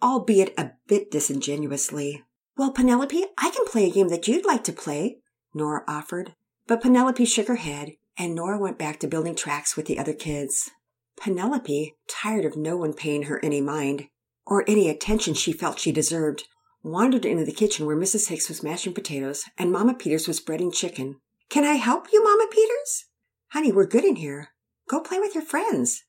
albeit 0.00 0.54
a 0.56 0.72
bit 0.86 1.10
disingenuously. 1.10 2.22
Well, 2.56 2.72
Penelope, 2.72 3.24
I 3.38 3.50
can 3.50 3.66
play 3.66 3.88
a 3.88 3.92
game 3.92 4.08
that 4.08 4.28
you'd 4.28 4.46
like 4.46 4.62
to 4.64 4.72
play, 4.72 5.18
Nora 5.52 5.82
offered. 5.88 6.34
But 6.68 6.80
Penelope 6.80 7.24
shook 7.24 7.48
her 7.48 7.56
head, 7.56 7.90
and 8.16 8.36
Nora 8.36 8.58
went 8.58 8.78
back 8.78 9.00
to 9.00 9.08
building 9.08 9.34
tracks 9.34 9.76
with 9.76 9.86
the 9.86 9.98
other 9.98 10.12
kids. 10.12 10.70
Penelope, 11.20 11.94
tired 12.08 12.44
of 12.44 12.56
no 12.56 12.76
one 12.76 12.94
paying 12.94 13.24
her 13.24 13.44
any 13.44 13.60
mind, 13.60 14.08
or 14.46 14.64
any 14.66 14.88
attention 14.88 15.34
she 15.34 15.52
felt 15.52 15.78
she 15.78 15.92
deserved, 15.92 16.48
wandered 16.82 17.26
into 17.26 17.44
the 17.44 17.52
kitchen 17.52 17.84
where 17.84 17.96
Mrs. 17.96 18.28
Hicks 18.28 18.48
was 18.48 18.62
mashing 18.62 18.94
potatoes 18.94 19.44
and 19.58 19.70
Mama 19.70 19.94
Peters 19.94 20.26
was 20.26 20.40
breading 20.40 20.72
chicken. 20.72 21.20
Can 21.50 21.64
I 21.64 21.74
help 21.74 22.06
you, 22.12 22.24
Mama 22.24 22.46
Peters? 22.50 23.04
Honey, 23.48 23.70
we're 23.70 23.86
good 23.86 24.04
in 24.04 24.16
here. 24.16 24.48
Go 24.88 25.00
play 25.00 25.18
with 25.18 25.34
your 25.34 25.44
friends. 25.44 26.04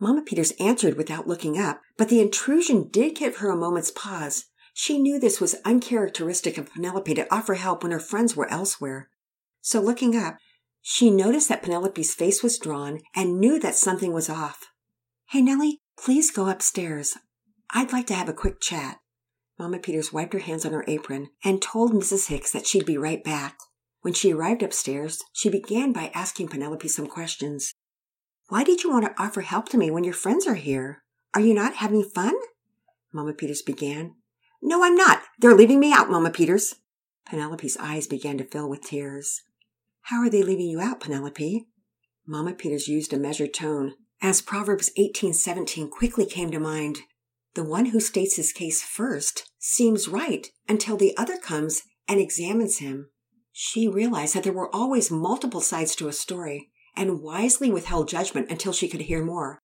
Mama 0.00 0.22
Peters 0.22 0.52
answered 0.58 0.96
without 0.96 1.28
looking 1.28 1.58
up, 1.58 1.80
but 1.96 2.08
the 2.08 2.20
intrusion 2.20 2.88
did 2.88 3.14
give 3.14 3.36
her 3.36 3.50
a 3.50 3.56
moment's 3.56 3.90
pause. 3.90 4.46
She 4.74 4.98
knew 4.98 5.18
this 5.18 5.40
was 5.40 5.56
uncharacteristic 5.64 6.58
of 6.58 6.72
Penelope 6.72 7.14
to 7.14 7.34
offer 7.34 7.54
help 7.54 7.82
when 7.82 7.92
her 7.92 8.00
friends 8.00 8.36
were 8.36 8.50
elsewhere. 8.50 9.08
So 9.62 9.80
looking 9.80 10.16
up, 10.16 10.36
she 10.88 11.10
noticed 11.10 11.48
that 11.48 11.64
Penelope's 11.64 12.14
face 12.14 12.44
was 12.44 12.60
drawn 12.60 13.00
and 13.12 13.40
knew 13.40 13.58
that 13.58 13.74
something 13.74 14.12
was 14.12 14.30
off. 14.30 14.70
Hey, 15.30 15.42
Nellie, 15.42 15.80
please 15.98 16.30
go 16.30 16.48
upstairs. 16.48 17.18
I'd 17.72 17.90
like 17.90 18.06
to 18.06 18.14
have 18.14 18.28
a 18.28 18.32
quick 18.32 18.60
chat. 18.60 18.98
Mama 19.58 19.80
Peters 19.80 20.12
wiped 20.12 20.32
her 20.32 20.38
hands 20.38 20.64
on 20.64 20.70
her 20.70 20.84
apron 20.86 21.30
and 21.44 21.60
told 21.60 21.92
Mrs. 21.92 22.28
Hicks 22.28 22.52
that 22.52 22.68
she'd 22.68 22.86
be 22.86 22.96
right 22.96 23.24
back. 23.24 23.58
When 24.02 24.14
she 24.14 24.32
arrived 24.32 24.62
upstairs, 24.62 25.24
she 25.32 25.50
began 25.50 25.92
by 25.92 26.12
asking 26.14 26.50
Penelope 26.50 26.86
some 26.86 27.08
questions. 27.08 27.72
Why 28.48 28.62
did 28.62 28.84
you 28.84 28.90
want 28.92 29.06
to 29.06 29.20
offer 29.20 29.40
help 29.40 29.68
to 29.70 29.76
me 29.76 29.90
when 29.90 30.04
your 30.04 30.14
friends 30.14 30.46
are 30.46 30.54
here? 30.54 31.02
Are 31.34 31.40
you 31.40 31.52
not 31.52 31.74
having 31.74 32.04
fun? 32.04 32.34
Mama 33.12 33.32
Peters 33.32 33.60
began. 33.60 34.14
No, 34.62 34.84
I'm 34.84 34.94
not. 34.94 35.22
They're 35.40 35.52
leaving 35.52 35.80
me 35.80 35.92
out, 35.92 36.10
Mama 36.10 36.30
Peters. 36.30 36.76
Penelope's 37.28 37.76
eyes 37.76 38.06
began 38.06 38.38
to 38.38 38.44
fill 38.44 38.70
with 38.70 38.82
tears. 38.82 39.42
How 40.10 40.22
are 40.22 40.30
they 40.30 40.44
leaving 40.44 40.68
you 40.68 40.80
out, 40.80 41.00
Penelope? 41.00 41.66
Mama 42.28 42.52
Peters 42.52 42.86
used 42.86 43.12
a 43.12 43.18
measured 43.18 43.52
tone, 43.52 43.94
as 44.22 44.40
Proverbs 44.40 44.88
18:17 44.96 45.90
quickly 45.90 46.24
came 46.24 46.52
to 46.52 46.60
mind. 46.60 47.00
The 47.54 47.64
one 47.64 47.86
who 47.86 47.98
states 47.98 48.36
his 48.36 48.52
case 48.52 48.82
first 48.82 49.50
seems 49.58 50.06
right 50.06 50.46
until 50.68 50.96
the 50.96 51.16
other 51.16 51.36
comes 51.36 51.82
and 52.06 52.20
examines 52.20 52.78
him. 52.78 53.10
She 53.50 53.88
realized 53.88 54.34
that 54.36 54.44
there 54.44 54.52
were 54.52 54.72
always 54.72 55.10
multiple 55.10 55.60
sides 55.60 55.96
to 55.96 56.06
a 56.06 56.12
story 56.12 56.70
and 56.94 57.20
wisely 57.20 57.68
withheld 57.68 58.08
judgment 58.08 58.48
until 58.48 58.72
she 58.72 58.88
could 58.88 59.02
hear 59.02 59.24
more. 59.24 59.58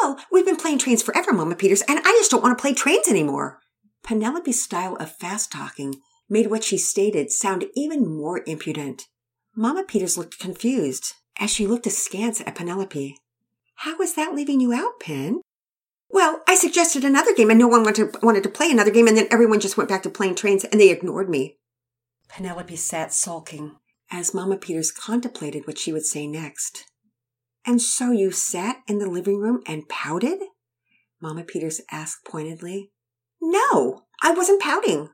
Well, 0.00 0.18
we've 0.32 0.46
been 0.46 0.56
playing 0.56 0.78
trains 0.78 1.02
forever, 1.02 1.34
Mama 1.34 1.56
Peters, 1.56 1.82
and 1.82 1.98
I 1.98 2.12
just 2.12 2.30
don't 2.30 2.42
want 2.42 2.56
to 2.56 2.62
play 2.62 2.72
trains 2.72 3.06
anymore. 3.06 3.60
Penelope's 4.02 4.62
style 4.62 4.96
of 4.96 5.14
fast 5.14 5.52
talking 5.52 6.00
made 6.26 6.46
what 6.46 6.64
she 6.64 6.78
stated 6.78 7.30
sound 7.30 7.66
even 7.74 8.08
more 8.08 8.42
impudent. 8.46 9.08
Mama 9.56 9.84
Peters 9.84 10.18
looked 10.18 10.40
confused 10.40 11.12
as 11.38 11.50
she 11.50 11.66
looked 11.66 11.86
askance 11.86 12.40
at 12.40 12.54
Penelope. 12.56 13.16
How 13.76 13.96
was 13.96 14.14
that 14.14 14.34
leaving 14.34 14.60
you 14.60 14.72
out, 14.72 14.98
Pen? 15.00 15.42
Well, 16.08 16.42
I 16.48 16.54
suggested 16.54 17.04
another 17.04 17.34
game 17.34 17.50
and 17.50 17.58
no 17.58 17.68
one 17.68 17.84
wanted 17.84 18.12
to, 18.12 18.18
wanted 18.20 18.42
to 18.44 18.48
play 18.48 18.70
another 18.70 18.90
game 18.90 19.06
and 19.06 19.16
then 19.16 19.28
everyone 19.30 19.60
just 19.60 19.76
went 19.76 19.88
back 19.88 20.02
to 20.04 20.10
playing 20.10 20.34
trains 20.34 20.64
and 20.64 20.80
they 20.80 20.90
ignored 20.90 21.28
me. 21.28 21.56
Penelope 22.28 22.74
sat 22.76 23.12
sulking 23.12 23.76
as 24.10 24.34
Mamma 24.34 24.56
Peters 24.56 24.90
contemplated 24.90 25.66
what 25.66 25.78
she 25.78 25.92
would 25.92 26.04
say 26.04 26.26
next. 26.26 26.84
And 27.64 27.80
so 27.80 28.10
you 28.10 28.30
sat 28.30 28.82
in 28.86 28.98
the 28.98 29.08
living 29.08 29.38
room 29.38 29.62
and 29.66 29.88
pouted? 29.88 30.40
Mamma 31.20 31.44
Peters 31.44 31.80
asked 31.90 32.24
pointedly. 32.24 32.90
No, 33.40 34.02
I 34.20 34.32
wasn't 34.32 34.62
pouting. 34.62 35.10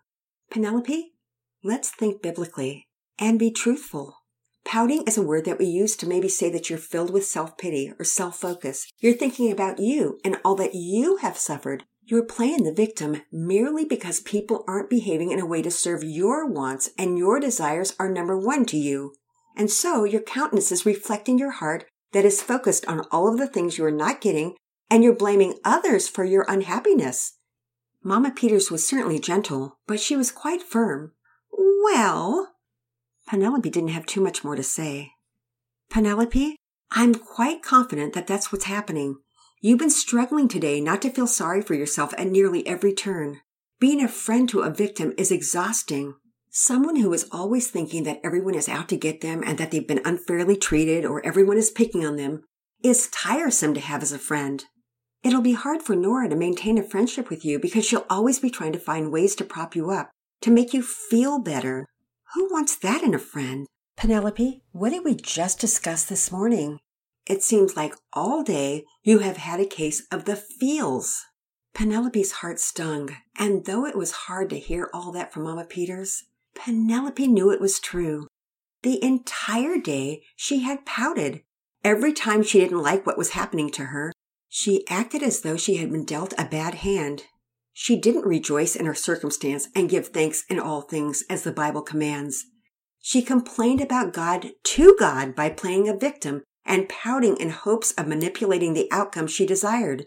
Penelope, 0.51 1.13
let's 1.63 1.91
think 1.91 2.23
biblically 2.23 2.87
and 3.19 3.39
be 3.39 3.51
truthful. 3.51 4.20
Pouting 4.65 5.05
is 5.07 5.17
a 5.17 5.23
word 5.23 5.45
that 5.47 5.59
we 5.59 5.67
use 5.67 5.97
to 5.97 6.09
maybe 6.09 6.29
say 6.29 6.51
that 6.51 6.69
you're 6.69 6.79
filled 6.79 7.11
with 7.11 7.25
self 7.25 7.57
pity 7.59 7.93
or 7.99 8.05
self 8.05 8.37
focus. 8.37 8.87
You're 8.99 9.15
thinking 9.15 9.51
about 9.51 9.79
you 9.79 10.19
and 10.25 10.37
all 10.45 10.55
that 10.57 10.75
you 10.75 11.17
have 11.17 11.39
suffered 11.39 11.85
you're 12.11 12.25
playing 12.25 12.65
the 12.65 12.73
victim 12.73 13.23
merely 13.31 13.85
because 13.85 14.19
people 14.19 14.65
aren't 14.67 14.91
behaving 14.91 15.31
in 15.31 15.39
a 15.39 15.47
way 15.47 15.63
to 15.63 15.71
serve 15.71 16.03
your 16.03 16.45
wants 16.45 16.91
and 16.99 17.17
your 17.17 17.39
desires 17.39 17.95
are 18.01 18.11
number 18.11 18.37
one 18.37 18.65
to 18.67 18.77
you. 18.77 19.15
And 19.57 19.71
so 19.71 20.03
your 20.03 20.21
countenance 20.21 20.73
is 20.73 20.85
reflecting 20.85 21.39
your 21.39 21.53
heart 21.53 21.85
that 22.13 22.25
is 22.25 22.43
focused 22.43 22.85
on 22.87 23.07
all 23.13 23.29
of 23.29 23.39
the 23.39 23.47
things 23.47 23.79
you 23.79 23.85
are 23.85 23.93
not 23.93 24.21
getting 24.21 24.57
and 24.91 25.05
you're 25.05 25.15
blaming 25.15 25.55
others 25.65 26.09
for 26.09 26.25
your 26.25 26.45
unhappiness. 26.49 27.39
Mama 28.03 28.33
Peters 28.33 28.73
was 28.73 28.89
certainly 28.89 29.21
gentle, 29.21 29.79
but 29.87 30.01
she 30.01 30.17
was 30.17 30.33
quite 30.33 30.63
firm. 30.63 31.13
Well, 31.53 32.50
Penelope 33.31 33.71
didn't 33.71 33.91
have 33.91 34.07
too 34.07 34.21
much 34.21 34.43
more 34.43 34.57
to 34.57 34.63
say. 34.65 35.13
Penelope, 35.89 36.57
I'm 36.91 37.15
quite 37.15 37.63
confident 37.63 38.13
that 38.13 38.27
that's 38.27 38.51
what's 38.51 38.65
happening. 38.65 39.19
You've 39.61 39.79
been 39.79 39.89
struggling 39.89 40.49
today 40.49 40.81
not 40.81 41.01
to 41.03 41.11
feel 41.11 41.29
sorry 41.29 41.63
for 41.63 41.75
yourself 41.75 42.13
at 42.19 42.27
nearly 42.27 42.67
every 42.67 42.93
turn. 42.93 43.39
Being 43.79 44.03
a 44.03 44.09
friend 44.09 44.49
to 44.49 44.63
a 44.63 44.75
victim 44.75 45.15
is 45.17 45.31
exhausting. 45.31 46.15
Someone 46.51 46.97
who 46.97 47.13
is 47.13 47.29
always 47.31 47.71
thinking 47.71 48.03
that 48.03 48.19
everyone 48.25 48.57
is 48.57 48.69
out 48.69 48.89
to 48.89 48.97
get 48.97 49.21
them 49.21 49.45
and 49.47 49.59
that 49.59 49.71
they've 49.71 49.87
been 49.87 50.03
unfairly 50.05 50.57
treated 50.57 51.05
or 51.05 51.25
everyone 51.25 51.57
is 51.57 51.71
picking 51.71 52.05
on 52.05 52.17
them 52.17 52.43
is 52.83 53.09
tiresome 53.11 53.75
to 53.75 53.81
have 53.81 54.03
as 54.03 54.11
a 54.11 54.19
friend. 54.19 54.65
It'll 55.23 55.41
be 55.41 55.53
hard 55.53 55.83
for 55.83 55.95
Nora 55.95 56.29
to 56.31 56.35
maintain 56.35 56.79
a 56.79 56.83
friendship 56.83 57.31
with 57.31 57.45
you 57.45 57.61
because 57.61 57.85
she'll 57.87 58.07
always 58.11 58.41
be 58.41 58.51
trying 58.51 58.73
to 58.73 58.81
find 58.81 59.13
ways 59.13 59.37
to 59.37 59.45
prop 59.45 59.77
you 59.77 59.93
up, 59.93 60.11
to 60.41 60.51
make 60.51 60.75
you 60.75 60.83
feel 60.83 61.39
better. 61.39 61.87
Who 62.35 62.49
wants 62.51 62.77
that 62.77 63.03
in 63.03 63.13
a 63.13 63.19
friend? 63.19 63.67
Penelope, 63.97 64.63
what 64.71 64.91
did 64.91 65.05
we 65.05 65.15
just 65.15 65.59
discuss 65.59 66.05
this 66.05 66.31
morning? 66.31 66.79
It 67.27 67.43
seems 67.43 67.77
like 67.77 67.95
all 68.13 68.45
day 68.45 68.85
you 69.03 69.19
have 69.19 69.37
had 69.37 69.59
a 69.59 69.67
case 69.67 70.07
of 70.13 70.27
the 70.27 70.37
feels. 70.37 71.25
Penelope's 71.75 72.33
heart 72.33 72.61
stung, 72.61 73.17
and 73.37 73.65
though 73.65 73.85
it 73.85 73.97
was 73.97 74.13
hard 74.13 74.49
to 74.51 74.59
hear 74.61 74.89
all 74.95 75.11
that 75.13 75.33
from 75.33 75.43
Mama 75.43 75.65
Peters, 75.65 76.25
Penelope 76.55 77.27
knew 77.27 77.51
it 77.51 77.61
was 77.61 77.81
true. 77.81 78.29
The 78.83 79.03
entire 79.03 79.79
day 79.79 80.23
she 80.37 80.61
had 80.61 80.87
pouted. 80.87 81.43
Every 81.83 82.13
time 82.13 82.45
she 82.45 82.61
didn't 82.61 82.83
like 82.83 83.07
what 83.07 83.19
was 83.19 83.31
happening 83.31 83.71
to 83.71 83.87
her, 83.87 84.13
she 84.49 84.87
acted 84.89 85.23
as 85.23 85.41
though 85.41 85.57
she 85.57 85.77
had 85.77 85.91
been 85.91 86.05
dealt 86.05 86.33
a 86.39 86.45
bad 86.45 86.77
hand. 86.77 87.25
She 87.83 87.97
didn't 87.97 88.27
rejoice 88.27 88.77
in 88.77 88.85
her 88.85 88.95
circumstance 88.95 89.69
and 89.75 89.89
give 89.89 90.09
thanks 90.09 90.45
in 90.51 90.61
all 90.61 90.83
things 90.83 91.25
as 91.31 91.45
the 91.45 91.51
Bible 91.51 91.81
commands. 91.81 92.45
She 93.01 93.23
complained 93.23 93.81
about 93.81 94.13
God 94.13 94.51
to 94.63 94.95
God 94.99 95.35
by 95.35 95.49
playing 95.49 95.89
a 95.89 95.97
victim 95.97 96.43
and 96.67 96.91
pouting 96.91 97.39
in 97.39 97.49
hopes 97.49 97.93
of 97.93 98.07
manipulating 98.07 98.75
the 98.75 98.87
outcome 98.93 99.27
she 99.27 99.47
desired. 99.47 100.05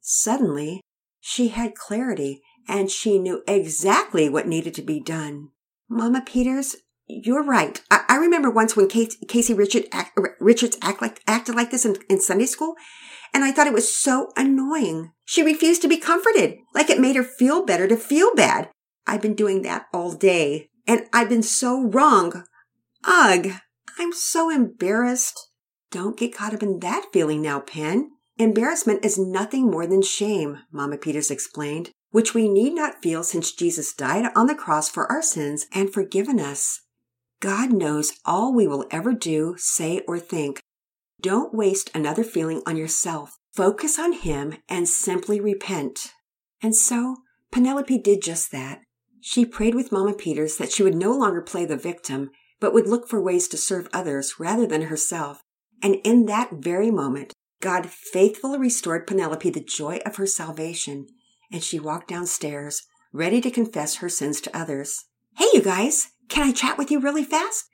Suddenly, 0.00 0.80
she 1.20 1.50
had 1.50 1.76
clarity 1.76 2.42
and 2.66 2.90
she 2.90 3.20
knew 3.20 3.44
exactly 3.46 4.28
what 4.28 4.48
needed 4.48 4.74
to 4.74 4.82
be 4.82 4.98
done. 4.98 5.50
Mama 5.88 6.24
Peters, 6.26 6.74
you're 7.06 7.44
right. 7.44 7.80
I, 7.88 8.04
I 8.08 8.16
remember 8.16 8.50
once 8.50 8.74
when 8.74 8.88
Casey, 8.88 9.24
Casey 9.28 9.54
Richard 9.54 9.84
act, 9.92 10.18
Richards 10.40 10.76
act 10.82 11.00
like, 11.00 11.20
acted 11.28 11.54
like 11.54 11.70
this 11.70 11.84
in, 11.84 11.94
in 12.10 12.20
Sunday 12.20 12.46
school, 12.46 12.74
and 13.32 13.44
I 13.44 13.52
thought 13.52 13.66
it 13.66 13.72
was 13.72 13.94
so 13.94 14.32
annoying. 14.36 15.12
She 15.24 15.42
refused 15.42 15.82
to 15.82 15.88
be 15.88 15.96
comforted, 15.96 16.56
like 16.74 16.90
it 16.90 17.00
made 17.00 17.16
her 17.16 17.24
feel 17.24 17.64
better 17.64 17.88
to 17.88 17.96
feel 17.96 18.34
bad. 18.34 18.70
I've 19.06 19.22
been 19.22 19.34
doing 19.34 19.62
that 19.62 19.86
all 19.92 20.12
day, 20.12 20.68
and 20.86 21.06
I've 21.12 21.28
been 21.28 21.42
so 21.42 21.82
wrong. 21.82 22.44
Ugh, 23.04 23.48
I'm 23.98 24.12
so 24.12 24.50
embarrassed. 24.50 25.50
Don't 25.90 26.16
get 26.16 26.34
caught 26.34 26.54
up 26.54 26.62
in 26.62 26.80
that 26.80 27.06
feeling 27.12 27.42
now, 27.42 27.60
Pen. 27.60 28.10
Embarrassment 28.38 29.04
is 29.04 29.18
nothing 29.18 29.70
more 29.70 29.86
than 29.86 30.02
shame, 30.02 30.60
Mama 30.72 30.96
Peters 30.96 31.30
explained, 31.30 31.90
which 32.10 32.34
we 32.34 32.48
need 32.48 32.74
not 32.74 33.02
feel 33.02 33.22
since 33.22 33.52
Jesus 33.52 33.92
died 33.92 34.30
on 34.34 34.46
the 34.46 34.54
cross 34.54 34.88
for 34.88 35.10
our 35.10 35.22
sins 35.22 35.66
and 35.72 35.92
forgiven 35.92 36.40
us. 36.40 36.80
God 37.40 37.72
knows 37.72 38.12
all 38.24 38.54
we 38.54 38.66
will 38.66 38.86
ever 38.90 39.12
do, 39.12 39.54
say, 39.58 40.00
or 40.06 40.18
think. 40.18 40.61
Don't 41.22 41.54
waste 41.54 41.88
another 41.94 42.24
feeling 42.24 42.62
on 42.66 42.76
yourself. 42.76 43.38
Focus 43.54 43.96
on 43.96 44.12
Him 44.12 44.56
and 44.68 44.88
simply 44.88 45.40
repent. 45.40 46.12
And 46.60 46.74
so, 46.74 47.18
Penelope 47.52 47.96
did 47.98 48.22
just 48.22 48.50
that. 48.50 48.80
She 49.20 49.46
prayed 49.46 49.76
with 49.76 49.92
Mama 49.92 50.14
Peters 50.14 50.56
that 50.56 50.72
she 50.72 50.82
would 50.82 50.96
no 50.96 51.12
longer 51.12 51.40
play 51.40 51.64
the 51.64 51.76
victim 51.76 52.30
but 52.58 52.74
would 52.74 52.88
look 52.88 53.08
for 53.08 53.22
ways 53.22 53.46
to 53.48 53.56
serve 53.56 53.88
others 53.92 54.40
rather 54.40 54.66
than 54.66 54.82
herself. 54.82 55.42
And 55.80 55.96
in 56.04 56.26
that 56.26 56.54
very 56.54 56.90
moment, 56.90 57.32
God 57.60 57.86
faithfully 57.86 58.58
restored 58.58 59.06
Penelope 59.06 59.50
the 59.50 59.62
joy 59.62 60.00
of 60.04 60.16
her 60.16 60.26
salvation, 60.26 61.06
and 61.52 61.62
she 61.62 61.78
walked 61.78 62.08
downstairs, 62.08 62.82
ready 63.12 63.40
to 63.40 63.50
confess 63.50 63.96
her 63.96 64.08
sins 64.08 64.40
to 64.40 64.56
others. 64.56 65.04
Hey, 65.36 65.46
you 65.52 65.62
guys, 65.62 66.08
can 66.28 66.48
I 66.48 66.52
chat 66.52 66.78
with 66.78 66.90
you 66.90 66.98
really 66.98 67.24
fast? 67.24 67.66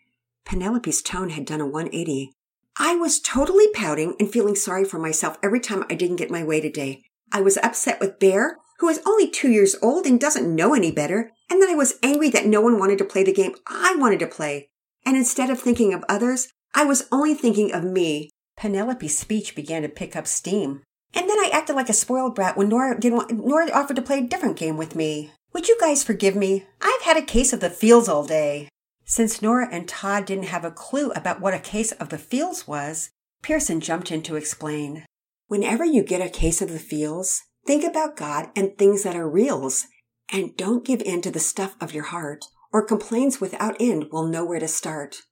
Penelope's 0.44 1.00
tone 1.00 1.30
had 1.30 1.46
done 1.46 1.60
a 1.60 1.66
180. 1.66 2.32
I 2.80 2.94
was 2.94 3.18
totally 3.18 3.66
pouting 3.74 4.14
and 4.20 4.30
feeling 4.30 4.54
sorry 4.54 4.84
for 4.84 5.00
myself 5.00 5.36
every 5.42 5.58
time 5.58 5.84
I 5.90 5.94
didn't 5.94 6.16
get 6.16 6.30
my 6.30 6.44
way 6.44 6.60
today. 6.60 7.02
I 7.32 7.40
was 7.40 7.58
upset 7.60 7.98
with 7.98 8.20
Bear, 8.20 8.58
who 8.78 8.88
is 8.88 9.00
only 9.04 9.28
two 9.28 9.50
years 9.50 9.74
old 9.82 10.06
and 10.06 10.20
doesn't 10.20 10.54
know 10.54 10.74
any 10.74 10.92
better, 10.92 11.32
and 11.50 11.60
then 11.60 11.70
I 11.70 11.74
was 11.74 11.98
angry 12.04 12.30
that 12.30 12.46
no 12.46 12.60
one 12.60 12.78
wanted 12.78 12.98
to 12.98 13.04
play 13.04 13.24
the 13.24 13.32
game 13.32 13.56
I 13.66 13.96
wanted 13.98 14.20
to 14.20 14.28
play. 14.28 14.68
And 15.04 15.16
instead 15.16 15.50
of 15.50 15.58
thinking 15.58 15.92
of 15.92 16.04
others, 16.08 16.52
I 16.72 16.84
was 16.84 17.08
only 17.10 17.34
thinking 17.34 17.72
of 17.72 17.82
me. 17.82 18.30
Penelope's 18.56 19.18
speech 19.18 19.56
began 19.56 19.82
to 19.82 19.88
pick 19.88 20.14
up 20.14 20.28
steam. 20.28 20.82
And 21.14 21.28
then 21.28 21.38
I 21.38 21.50
acted 21.52 21.74
like 21.74 21.88
a 21.88 21.92
spoiled 21.92 22.36
brat 22.36 22.56
when 22.56 22.68
Nora 22.68 22.98
didn't 22.98 23.16
want, 23.16 23.32
Nora 23.32 23.72
offered 23.72 23.96
to 23.96 24.02
play 24.02 24.18
a 24.18 24.28
different 24.28 24.56
game 24.56 24.76
with 24.76 24.94
me. 24.94 25.32
Would 25.52 25.66
you 25.66 25.76
guys 25.80 26.04
forgive 26.04 26.36
me? 26.36 26.66
I've 26.80 27.02
had 27.02 27.16
a 27.16 27.22
case 27.22 27.52
of 27.52 27.58
the 27.58 27.70
feels 27.70 28.08
all 28.08 28.24
day. 28.24 28.68
Since 29.10 29.40
Nora 29.40 29.66
and 29.72 29.88
Todd 29.88 30.26
didn't 30.26 30.48
have 30.48 30.66
a 30.66 30.70
clue 30.70 31.12
about 31.12 31.40
what 31.40 31.54
a 31.54 31.58
case 31.58 31.92
of 31.92 32.10
the 32.10 32.18
feels 32.18 32.68
was, 32.68 33.08
Pearson 33.40 33.80
jumped 33.80 34.12
in 34.12 34.20
to 34.24 34.36
explain. 34.36 35.06
Whenever 35.46 35.82
you 35.82 36.02
get 36.02 36.20
a 36.20 36.28
case 36.28 36.60
of 36.60 36.70
the 36.70 36.78
feels, 36.78 37.40
think 37.66 37.84
about 37.84 38.18
God 38.18 38.50
and 38.54 38.76
things 38.76 39.04
that 39.04 39.16
are 39.16 39.26
reals, 39.26 39.86
and 40.30 40.54
don't 40.58 40.84
give 40.84 41.00
in 41.00 41.22
to 41.22 41.30
the 41.30 41.40
stuff 41.40 41.74
of 41.80 41.94
your 41.94 42.04
heart, 42.04 42.44
or 42.70 42.84
complaints 42.84 43.40
without 43.40 43.76
end 43.80 44.08
will 44.12 44.26
know 44.26 44.44
where 44.44 44.60
to 44.60 44.68
start. 44.68 45.22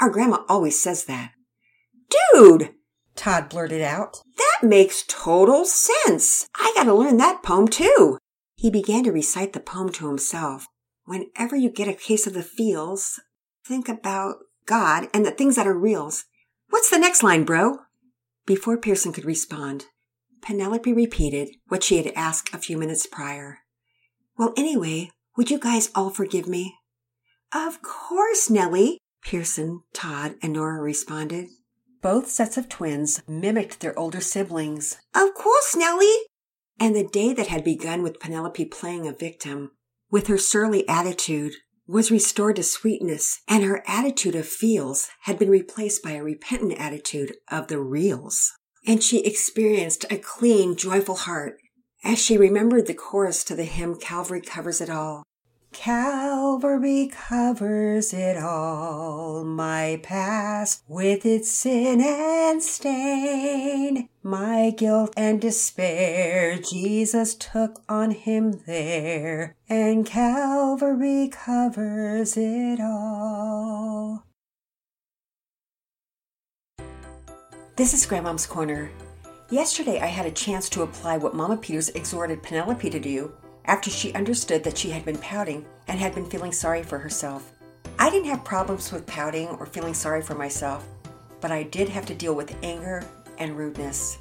Our 0.00 0.10
grandma 0.10 0.42
always 0.48 0.82
says 0.82 1.04
that. 1.04 1.30
Dude! 2.34 2.74
Todd 3.14 3.48
blurted 3.48 3.80
out. 3.80 4.22
That 4.38 4.68
makes 4.68 5.04
total 5.06 5.64
sense. 5.64 6.48
I 6.56 6.72
gotta 6.74 6.94
learn 6.94 7.18
that 7.18 7.44
poem 7.44 7.68
too. 7.68 8.18
He 8.56 8.72
began 8.72 9.04
to 9.04 9.12
recite 9.12 9.52
the 9.52 9.60
poem 9.60 9.92
to 9.92 10.08
himself. 10.08 10.66
Whenever 11.10 11.56
you 11.56 11.68
get 11.68 11.88
a 11.88 11.92
case 11.92 12.28
of 12.28 12.34
the 12.34 12.42
feels, 12.44 13.18
think 13.66 13.88
about 13.88 14.36
God 14.64 15.08
and 15.12 15.26
the 15.26 15.32
things 15.32 15.56
that 15.56 15.66
are 15.66 15.76
reals. 15.76 16.26
What's 16.68 16.88
the 16.88 17.00
next 17.00 17.24
line, 17.24 17.42
bro? 17.42 17.78
Before 18.46 18.78
Pearson 18.78 19.12
could 19.12 19.24
respond, 19.24 19.86
Penelope 20.40 20.92
repeated 20.92 21.48
what 21.66 21.82
she 21.82 21.96
had 21.96 22.12
asked 22.14 22.54
a 22.54 22.58
few 22.58 22.78
minutes 22.78 23.06
prior. 23.06 23.58
Well, 24.38 24.54
anyway, 24.56 25.10
would 25.36 25.50
you 25.50 25.58
guys 25.58 25.90
all 25.96 26.10
forgive 26.10 26.46
me? 26.46 26.76
Of 27.52 27.82
course, 27.82 28.48
Nellie, 28.48 28.98
Pearson, 29.20 29.82
Todd, 29.92 30.36
and 30.40 30.52
Nora 30.52 30.80
responded. 30.80 31.48
Both 32.02 32.30
sets 32.30 32.56
of 32.56 32.68
twins 32.68 33.20
mimicked 33.26 33.80
their 33.80 33.98
older 33.98 34.20
siblings. 34.20 34.96
Of 35.12 35.34
course, 35.34 35.74
Nellie! 35.76 36.20
And 36.78 36.94
the 36.94 37.02
day 37.02 37.32
that 37.32 37.48
had 37.48 37.64
begun 37.64 38.04
with 38.04 38.20
Penelope 38.20 38.64
playing 38.66 39.08
a 39.08 39.12
victim, 39.12 39.72
with 40.10 40.26
her 40.26 40.38
surly 40.38 40.88
attitude, 40.88 41.54
was 41.86 42.10
restored 42.10 42.56
to 42.56 42.62
sweetness, 42.62 43.40
and 43.48 43.64
her 43.64 43.82
attitude 43.86 44.34
of 44.34 44.46
feels 44.46 45.08
had 45.22 45.38
been 45.38 45.50
replaced 45.50 46.02
by 46.02 46.12
a 46.12 46.22
repentant 46.22 46.78
attitude 46.78 47.34
of 47.48 47.66
the 47.66 47.80
reals. 47.80 48.52
And 48.86 49.02
she 49.02 49.20
experienced 49.20 50.04
a 50.10 50.16
clean, 50.16 50.76
joyful 50.76 51.16
heart 51.16 51.56
as 52.04 52.18
she 52.18 52.38
remembered 52.38 52.86
the 52.86 52.94
chorus 52.94 53.44
to 53.44 53.54
the 53.54 53.64
hymn 53.64 53.96
Calvary 53.96 54.40
Covers 54.40 54.80
It 54.80 54.88
All. 54.88 55.24
Calvary 55.72 57.10
covers 57.12 58.12
it 58.12 58.36
all, 58.36 59.44
my 59.44 60.00
past 60.02 60.82
with 60.88 61.24
its 61.24 61.50
sin 61.50 62.00
and 62.00 62.62
stain. 62.62 64.08
My 64.22 64.70
guilt 64.76 65.14
and 65.16 65.40
despair 65.40 66.58
Jesus 66.58 67.34
took 67.36 67.82
on 67.88 68.10
him 68.10 68.62
there, 68.66 69.56
and 69.68 70.04
Calvary 70.04 71.28
covers 71.28 72.36
it 72.36 72.80
all. 72.80 74.24
This 77.76 77.94
is 77.94 78.04
Grandmom's 78.06 78.46
Corner. 78.46 78.90
Yesterday 79.50 80.00
I 80.00 80.06
had 80.06 80.26
a 80.26 80.30
chance 80.32 80.68
to 80.70 80.82
apply 80.82 81.16
what 81.16 81.34
Mama 81.34 81.56
Peters 81.56 81.88
exhorted 81.90 82.42
Penelope 82.42 82.90
to 82.90 83.00
do 83.00 83.32
after 83.64 83.90
she 83.90 84.12
understood 84.14 84.64
that 84.64 84.78
she 84.78 84.90
had 84.90 85.04
been 85.04 85.18
pouting 85.18 85.64
and 85.88 85.98
had 85.98 86.14
been 86.14 86.28
feeling 86.28 86.52
sorry 86.52 86.82
for 86.82 86.98
herself. 86.98 87.52
I 87.98 88.10
didn't 88.10 88.28
have 88.28 88.44
problems 88.44 88.90
with 88.92 89.06
pouting 89.06 89.48
or 89.48 89.66
feeling 89.66 89.94
sorry 89.94 90.22
for 90.22 90.34
myself, 90.34 90.86
but 91.40 91.50
I 91.50 91.64
did 91.64 91.88
have 91.88 92.06
to 92.06 92.14
deal 92.14 92.34
with 92.34 92.56
anger 92.62 93.04
and 93.38 93.56
rudeness. 93.56 94.18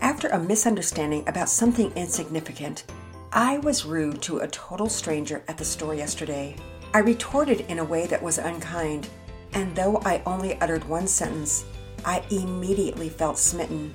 After 0.00 0.28
a 0.28 0.38
misunderstanding 0.38 1.28
about 1.28 1.48
something 1.48 1.92
insignificant, 1.96 2.84
I 3.32 3.58
was 3.58 3.84
rude 3.84 4.22
to 4.22 4.38
a 4.38 4.48
total 4.48 4.88
stranger 4.88 5.42
at 5.46 5.58
the 5.58 5.64
store 5.64 5.94
yesterday. 5.94 6.56
I 6.92 6.98
retorted 6.98 7.60
in 7.68 7.78
a 7.78 7.84
way 7.84 8.06
that 8.06 8.22
was 8.22 8.38
unkind, 8.38 9.08
and 9.52 9.76
though 9.76 9.98
I 10.04 10.22
only 10.26 10.58
uttered 10.60 10.88
one 10.88 11.06
sentence, 11.06 11.64
I 12.04 12.24
immediately 12.30 13.08
felt 13.08 13.38
smitten. 13.38 13.92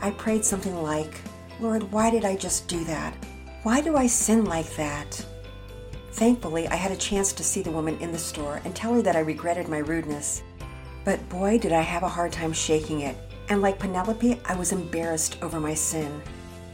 I 0.00 0.12
prayed 0.12 0.44
something 0.44 0.82
like, 0.82 1.20
Lord, 1.60 1.90
why 1.90 2.10
did 2.10 2.24
I 2.24 2.36
just 2.36 2.68
do 2.68 2.84
that? 2.84 3.14
Why 3.64 3.80
do 3.80 3.96
I 3.96 4.06
sin 4.06 4.44
like 4.44 4.76
that? 4.76 5.24
Thankfully, 6.12 6.68
I 6.68 6.74
had 6.76 6.92
a 6.92 6.96
chance 6.96 7.32
to 7.32 7.42
see 7.42 7.62
the 7.62 7.70
woman 7.70 7.96
in 7.98 8.12
the 8.12 8.18
store 8.18 8.60
and 8.62 8.76
tell 8.76 8.92
her 8.92 9.00
that 9.00 9.16
I 9.16 9.20
regretted 9.20 9.68
my 9.68 9.78
rudeness. 9.78 10.42
But 11.02 11.26
boy, 11.30 11.58
did 11.58 11.72
I 11.72 11.80
have 11.80 12.02
a 12.02 12.08
hard 12.08 12.30
time 12.30 12.52
shaking 12.52 13.00
it. 13.00 13.16
And 13.48 13.62
like 13.62 13.78
Penelope, 13.78 14.38
I 14.44 14.54
was 14.54 14.72
embarrassed 14.72 15.38
over 15.40 15.58
my 15.60 15.72
sin. 15.72 16.20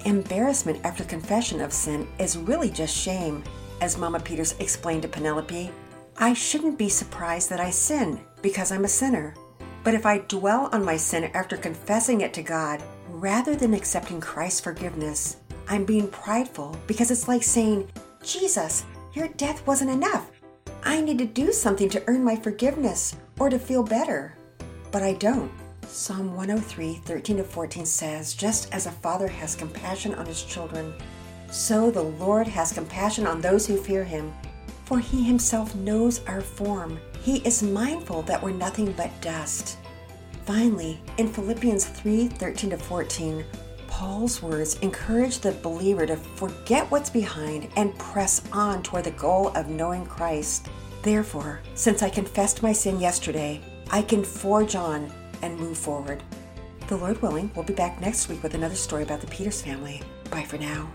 Embarrassment 0.04 0.84
after 0.84 1.04
confession 1.04 1.60
of 1.60 1.72
sin 1.72 2.08
is 2.18 2.36
really 2.36 2.70
just 2.70 2.96
shame, 2.96 3.44
as 3.80 3.96
Mama 3.96 4.18
Peters 4.18 4.56
explained 4.58 5.02
to 5.02 5.08
Penelope. 5.08 5.70
I 6.18 6.32
shouldn't 6.32 6.76
be 6.76 6.88
surprised 6.88 7.50
that 7.50 7.60
I 7.60 7.70
sin 7.70 8.18
because 8.42 8.72
I'm 8.72 8.84
a 8.84 8.88
sinner. 8.88 9.36
But 9.84 9.94
if 9.94 10.06
I 10.06 10.18
dwell 10.18 10.68
on 10.72 10.84
my 10.84 10.96
sin 10.96 11.30
after 11.34 11.56
confessing 11.56 12.22
it 12.22 12.34
to 12.34 12.42
God, 12.42 12.82
rather 13.08 13.54
than 13.54 13.74
accepting 13.74 14.20
Christ's 14.20 14.58
forgiveness, 14.58 15.36
I'm 15.70 15.84
being 15.84 16.08
prideful 16.08 16.76
because 16.88 17.12
it's 17.12 17.28
like 17.28 17.44
saying, 17.44 17.88
Jesus, 18.24 18.84
your 19.12 19.28
death 19.28 19.64
wasn't 19.68 19.92
enough. 19.92 20.28
I 20.82 21.00
need 21.00 21.18
to 21.18 21.24
do 21.24 21.52
something 21.52 21.88
to 21.90 22.02
earn 22.08 22.24
my 22.24 22.34
forgiveness 22.34 23.14
or 23.38 23.48
to 23.48 23.58
feel 23.58 23.84
better. 23.84 24.34
But 24.90 25.04
I 25.04 25.12
don't. 25.12 25.52
Psalm 25.86 26.34
103, 26.34 26.94
13 27.04 27.36
to 27.36 27.44
14 27.44 27.86
says, 27.86 28.34
Just 28.34 28.74
as 28.74 28.86
a 28.86 28.90
father 28.90 29.28
has 29.28 29.54
compassion 29.54 30.12
on 30.16 30.26
his 30.26 30.42
children, 30.42 30.92
so 31.52 31.88
the 31.88 32.02
Lord 32.02 32.48
has 32.48 32.72
compassion 32.72 33.24
on 33.24 33.40
those 33.40 33.64
who 33.64 33.76
fear 33.76 34.02
him. 34.02 34.32
For 34.86 34.98
he 34.98 35.22
himself 35.22 35.76
knows 35.76 36.24
our 36.26 36.40
form. 36.40 36.98
He 37.22 37.36
is 37.46 37.62
mindful 37.62 38.22
that 38.22 38.42
we're 38.42 38.50
nothing 38.50 38.90
but 38.96 39.12
dust. 39.20 39.78
Finally, 40.46 41.00
in 41.18 41.28
Philippians 41.28 41.84
3 41.84 42.26
13 42.26 42.70
to 42.70 42.76
14, 42.76 43.44
Paul's 43.90 44.40
words 44.40 44.78
encourage 44.78 45.40
the 45.40 45.52
believer 45.52 46.06
to 46.06 46.16
forget 46.16 46.90
what's 46.90 47.10
behind 47.10 47.68
and 47.76 47.98
press 47.98 48.40
on 48.52 48.82
toward 48.82 49.04
the 49.04 49.10
goal 49.10 49.48
of 49.48 49.68
knowing 49.68 50.06
Christ. 50.06 50.68
Therefore, 51.02 51.60
since 51.74 52.02
I 52.02 52.08
confessed 52.08 52.62
my 52.62 52.72
sin 52.72 53.00
yesterday, 53.00 53.60
I 53.90 54.02
can 54.02 54.24
forge 54.24 54.76
on 54.76 55.12
and 55.42 55.58
move 55.58 55.76
forward. 55.76 56.22
The 56.86 56.96
Lord 56.96 57.20
willing, 57.20 57.50
we'll 57.54 57.64
be 57.64 57.74
back 57.74 58.00
next 58.00 58.28
week 58.28 58.42
with 58.42 58.54
another 58.54 58.74
story 58.74 59.02
about 59.02 59.20
the 59.20 59.26
Peters 59.26 59.60
family. 59.60 60.02
Bye 60.30 60.44
for 60.44 60.56
now. 60.56 60.88